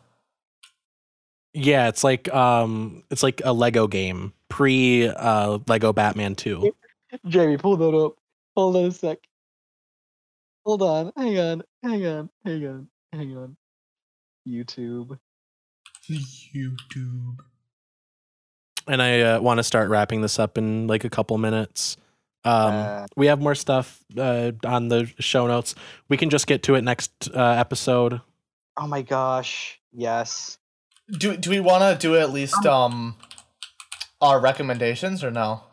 [1.54, 6.74] Yeah, it's like um, it's like a Lego game pre uh Lego Batman Two.
[7.28, 8.14] Jamie, pull that up.
[8.60, 9.20] Hold on a sec.
[10.66, 11.14] Hold on.
[11.16, 11.64] Hang on.
[11.82, 12.30] Hang on.
[12.44, 12.88] Hang on.
[13.14, 13.56] Hang on.
[14.46, 15.18] YouTube.
[16.10, 17.38] YouTube.
[18.86, 21.96] And I uh, want to start wrapping this up in like a couple minutes.
[22.44, 25.74] Um, Uh, we have more stuff uh, on the show notes.
[26.10, 28.20] We can just get to it next uh, episode.
[28.76, 29.80] oh my gosh.
[29.94, 30.58] Yes.
[31.10, 33.16] Do do we want to do at least um
[34.20, 35.64] our recommendations or no?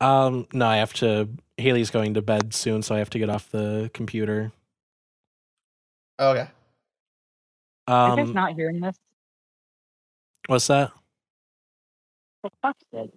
[0.00, 1.28] Um, no, I have to.
[1.62, 4.52] Haley's going to bed soon, so I have to get off the computer.
[6.20, 6.48] Okay.
[7.88, 8.96] Are you guys Um, not hearing this?
[10.46, 10.92] what's that?
[12.42, 12.50] For.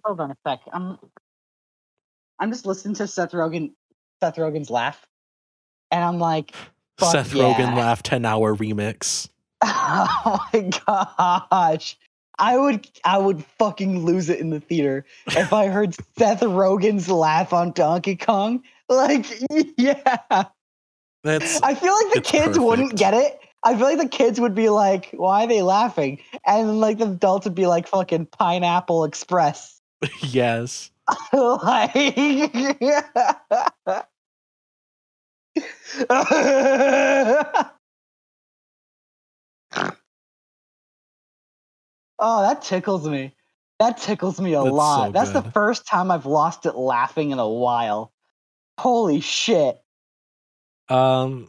[0.04, 0.60] Hold on a sec.
[0.72, 0.98] I'm
[2.38, 3.72] I'm just listening to Seth Rogen
[4.22, 5.06] Seth Rogen's laugh.
[5.90, 6.54] And I'm like,
[6.98, 7.52] Fuck Seth yeah.
[7.54, 9.28] Rogen laugh ten hour remix.
[9.64, 10.70] oh my
[11.50, 11.96] gosh.
[12.38, 17.08] I would I would fucking lose it in the theater if I heard Seth Rogen's
[17.08, 18.62] laugh on Donkey Kong.
[18.88, 19.26] Like,
[19.78, 20.44] yeah.
[21.24, 23.40] That's I feel like the kids wouldn't get it.
[23.64, 26.20] I feel like the kids would be like, why are they laughing?
[26.46, 29.80] And like the adults would be like fucking Pineapple Express.
[30.20, 30.90] yes.
[31.32, 31.92] like
[42.18, 43.34] Oh, that tickles me.
[43.78, 45.12] That tickles me a That's so lot.
[45.12, 48.12] That's the first time I've lost it laughing in a while.
[48.78, 49.78] Holy shit.
[50.88, 51.48] Um.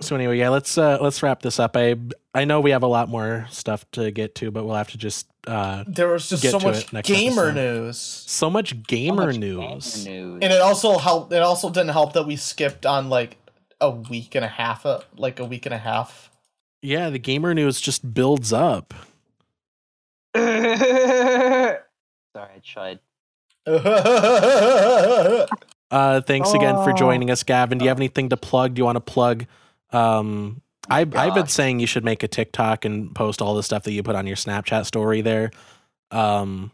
[0.00, 1.76] So anyway, yeah, let's uh let's wrap this up.
[1.76, 1.94] I
[2.34, 4.98] I know we have a lot more stuff to get to, but we'll have to
[4.98, 7.54] just uh There was just Get so much it next gamer episode.
[7.54, 7.98] news.
[7.98, 10.04] so much So gamer much news.
[10.04, 10.38] gamer news.
[10.42, 13.36] And it also helped it also didn't help that we skipped on like
[13.80, 16.30] a week and a half uh, like a week and a half.
[16.82, 18.92] Yeah, the gamer news just builds up.
[20.36, 21.80] Sorry,
[22.36, 22.98] I tried.
[25.92, 26.94] Uh, thanks again for Oh.
[26.94, 27.76] joining us, Gavin.
[27.76, 28.72] Do you have anything to plug?
[28.72, 29.44] Do you want to plug?
[29.90, 33.82] Um, I, I've been saying you should make a TikTok and post all the stuff
[33.82, 35.50] that you put on your Snapchat story there.
[36.10, 36.72] Um,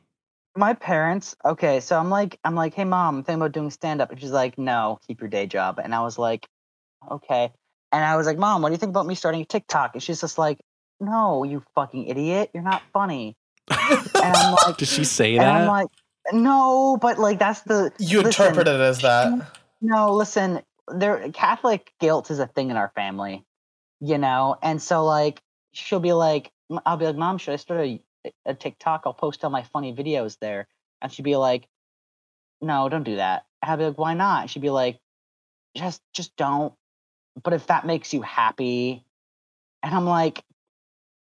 [0.56, 1.34] my parents.
[1.44, 4.20] Okay, so I'm like, I'm like, hey mom, I'm thinking about doing stand up, and
[4.20, 5.80] she's like, no, keep your day job.
[5.82, 6.46] And I was like,
[7.10, 7.50] okay.
[7.90, 9.94] And I was like, mom, what do you think about me starting a TikTok?
[9.94, 10.60] And she's just like,
[11.00, 13.34] no, you fucking idiot, you're not funny.
[13.70, 15.68] And I'm like, Did she say and I'm that?
[15.68, 15.88] like,
[16.32, 19.50] no, but like that's the You listen, interpret it as that.
[19.80, 23.44] No, listen, there Catholic guilt is a thing in our family,
[24.00, 25.40] you know, and so like
[25.72, 26.50] she'll be like,
[26.84, 28.02] I'll be like, Mom, should I start a,
[28.44, 29.02] a TikTok?
[29.06, 30.66] I'll post all my funny videos there,
[31.00, 31.66] and she'd be like,
[32.60, 33.46] No, don't do that.
[33.62, 34.50] I'll be like, Why not?
[34.50, 34.98] She'd be like,
[35.76, 36.74] Just, just don't.
[37.42, 39.04] But if that makes you happy,
[39.82, 40.42] and I'm like,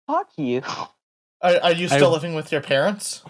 [0.08, 0.62] Fuck you.
[1.41, 3.24] Are, are you still I- living with your parents?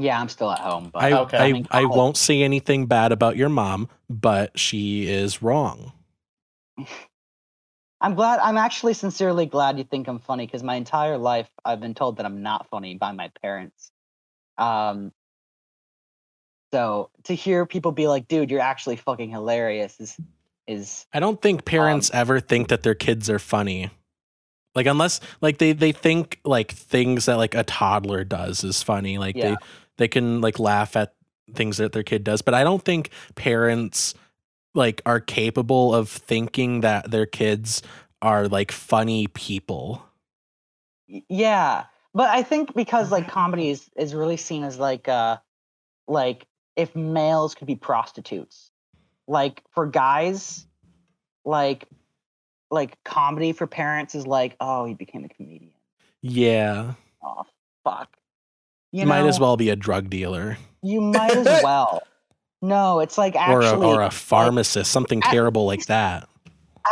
[0.00, 1.36] yeah, I'm still at home, but I, Okay.
[1.38, 5.92] I, in I won't say anything bad about your mom, but she is wrong.
[8.00, 8.38] I'm glad.
[8.38, 12.18] I'm actually sincerely glad you think I'm funny because my entire life I've been told
[12.18, 13.90] that I'm not funny by my parents.
[14.56, 15.10] Um,
[16.72, 20.16] so to hear people be like, "Dude, you're actually fucking hilarious," is
[20.68, 23.90] is I don't think parents Um, ever think that their kids are funny.
[24.78, 29.18] Like unless like they they think like things that like a toddler does is funny.
[29.18, 29.50] Like Yeah.
[29.50, 29.56] they
[29.96, 31.14] they can like laugh at
[31.52, 34.14] things that their kid does, but I don't think parents
[34.74, 37.82] like are capable of thinking that their kids
[38.22, 40.00] are like funny people.
[41.28, 41.86] yeah.
[42.14, 45.38] But I think because like comedy is is really seen as like uh
[46.06, 46.46] like
[46.76, 48.70] if males could be prostitutes,
[49.26, 50.68] like for guys,
[51.44, 51.88] like
[52.70, 55.72] like comedy for parents is like, oh, he became a comedian.
[56.22, 56.94] Yeah.
[57.24, 57.44] Oh
[57.84, 58.16] fuck.
[58.92, 62.02] You Might as well be a drug dealer You might as well.
[62.62, 66.28] No, it's like or a, actually or a pharmacist, something at terrible like that.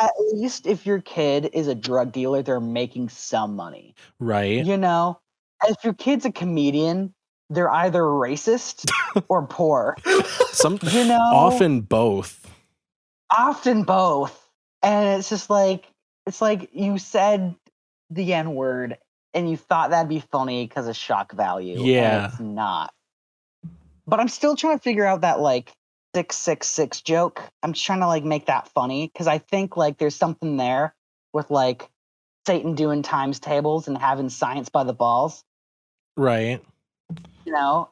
[0.01, 3.95] at least if your kid is a drug dealer, they're making some money.
[4.21, 4.65] Right?
[4.65, 5.19] You know,
[5.67, 7.13] if your kid's a comedian,
[7.51, 8.89] they're either racist
[9.29, 9.97] or poor.
[10.53, 12.47] Some You know, often both.
[13.37, 14.46] often both.
[14.87, 15.85] And it's just like
[16.27, 17.55] it's like you said
[18.11, 18.99] the N word
[19.35, 21.75] and you thought that'd be funny because of shock value.
[21.75, 22.27] and Yeah.
[22.29, 22.93] it's not.
[24.07, 25.73] But I'm still trying to figure out that like
[26.15, 27.43] six six six joke.
[27.63, 30.95] I'm just trying to like make that funny because I think like there's something there
[31.33, 31.91] with like
[32.47, 35.43] Satan doing times tables and having science by the balls.
[36.17, 36.63] Right.
[37.45, 37.91] You know,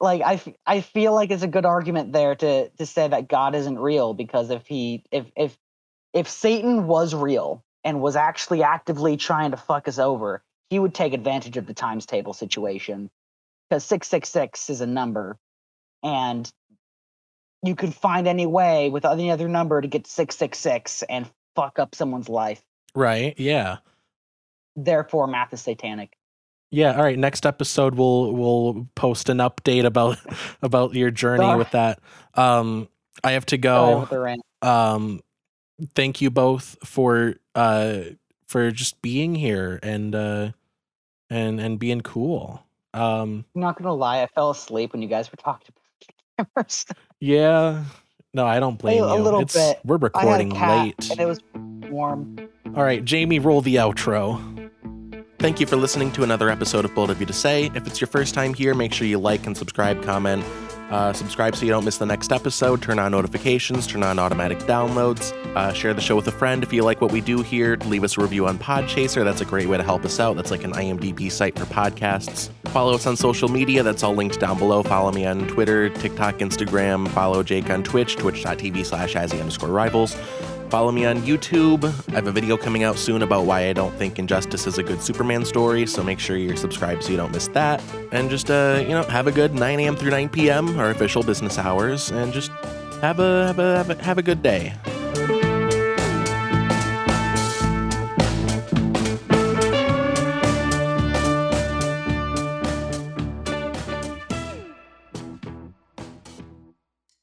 [0.00, 3.28] like I, f- I feel like it's a good argument there to to say that
[3.28, 5.56] God isn't real because if he if if
[6.14, 10.94] if Satan was real and was actually actively trying to fuck us over, he would
[10.94, 13.10] take advantage of the times table situation
[13.68, 15.36] because 666 is a number
[16.02, 16.50] and
[17.62, 21.94] you could find any way with any other number to get 666 and fuck up
[21.94, 22.62] someone's life.
[22.94, 23.34] Right.
[23.38, 23.78] Yeah.
[24.76, 26.16] Therefore, math is satanic.
[26.70, 26.96] Yeah.
[26.96, 27.18] All right.
[27.18, 30.18] Next episode, we'll we'll post an update about
[30.62, 32.00] about your journey with that.
[32.34, 32.88] Um,
[33.22, 34.08] I have to go.
[34.10, 34.42] rant.
[34.60, 35.20] Um,
[35.94, 38.00] thank you both for uh
[38.46, 40.50] for just being here and uh
[41.30, 42.62] and and being cool.
[42.92, 46.86] Um, I'm not gonna lie, I fell asleep when you guys were talking about cameras.
[47.20, 47.84] yeah.
[48.32, 49.22] No, I don't blame a you.
[49.22, 49.78] little it's, bit.
[49.84, 51.10] We're a recording late.
[51.10, 51.40] and it was
[51.88, 52.36] warm.
[52.74, 54.40] All right, Jamie, roll the outro.
[55.38, 57.70] Thank you for listening to another episode of Bold of You to Say.
[57.74, 60.44] If it's your first time here, make sure you like and subscribe, comment.
[60.90, 62.82] Uh, subscribe so you don't miss the next episode.
[62.82, 65.32] Turn on notifications, turn on automatic downloads.
[65.56, 66.62] Uh, share the show with a friend.
[66.62, 69.24] If you like what we do here, leave us a review on Podchaser.
[69.24, 70.36] That's a great way to help us out.
[70.36, 72.50] That's like an IMDb site for podcasts.
[72.66, 73.82] Follow us on social media.
[73.82, 74.82] That's all linked down below.
[74.82, 77.08] Follow me on Twitter, TikTok, Instagram.
[77.08, 80.16] Follow Jake on Twitch, twitch.tv slash azzy underscore rivals.
[80.74, 81.84] Follow me on YouTube.
[82.08, 84.82] I have a video coming out soon about why I don't think Injustice is a
[84.82, 87.80] good Superman story, so make sure you're subscribed so you don't miss that.
[88.10, 89.94] And just, uh, you know, have a good 9 a.m.
[89.94, 92.50] through 9 p.m., our official business hours, and just
[93.00, 94.74] have a, have a, have a, have a good day.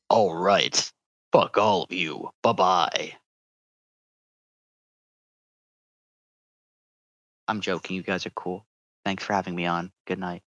[0.09, 0.89] All right.
[1.33, 2.29] Fuck all of you.
[2.41, 3.20] Bye bye.
[7.51, 7.97] I'm joking.
[7.97, 8.65] You guys are cool.
[9.03, 9.91] Thanks for having me on.
[10.07, 10.41] Good night.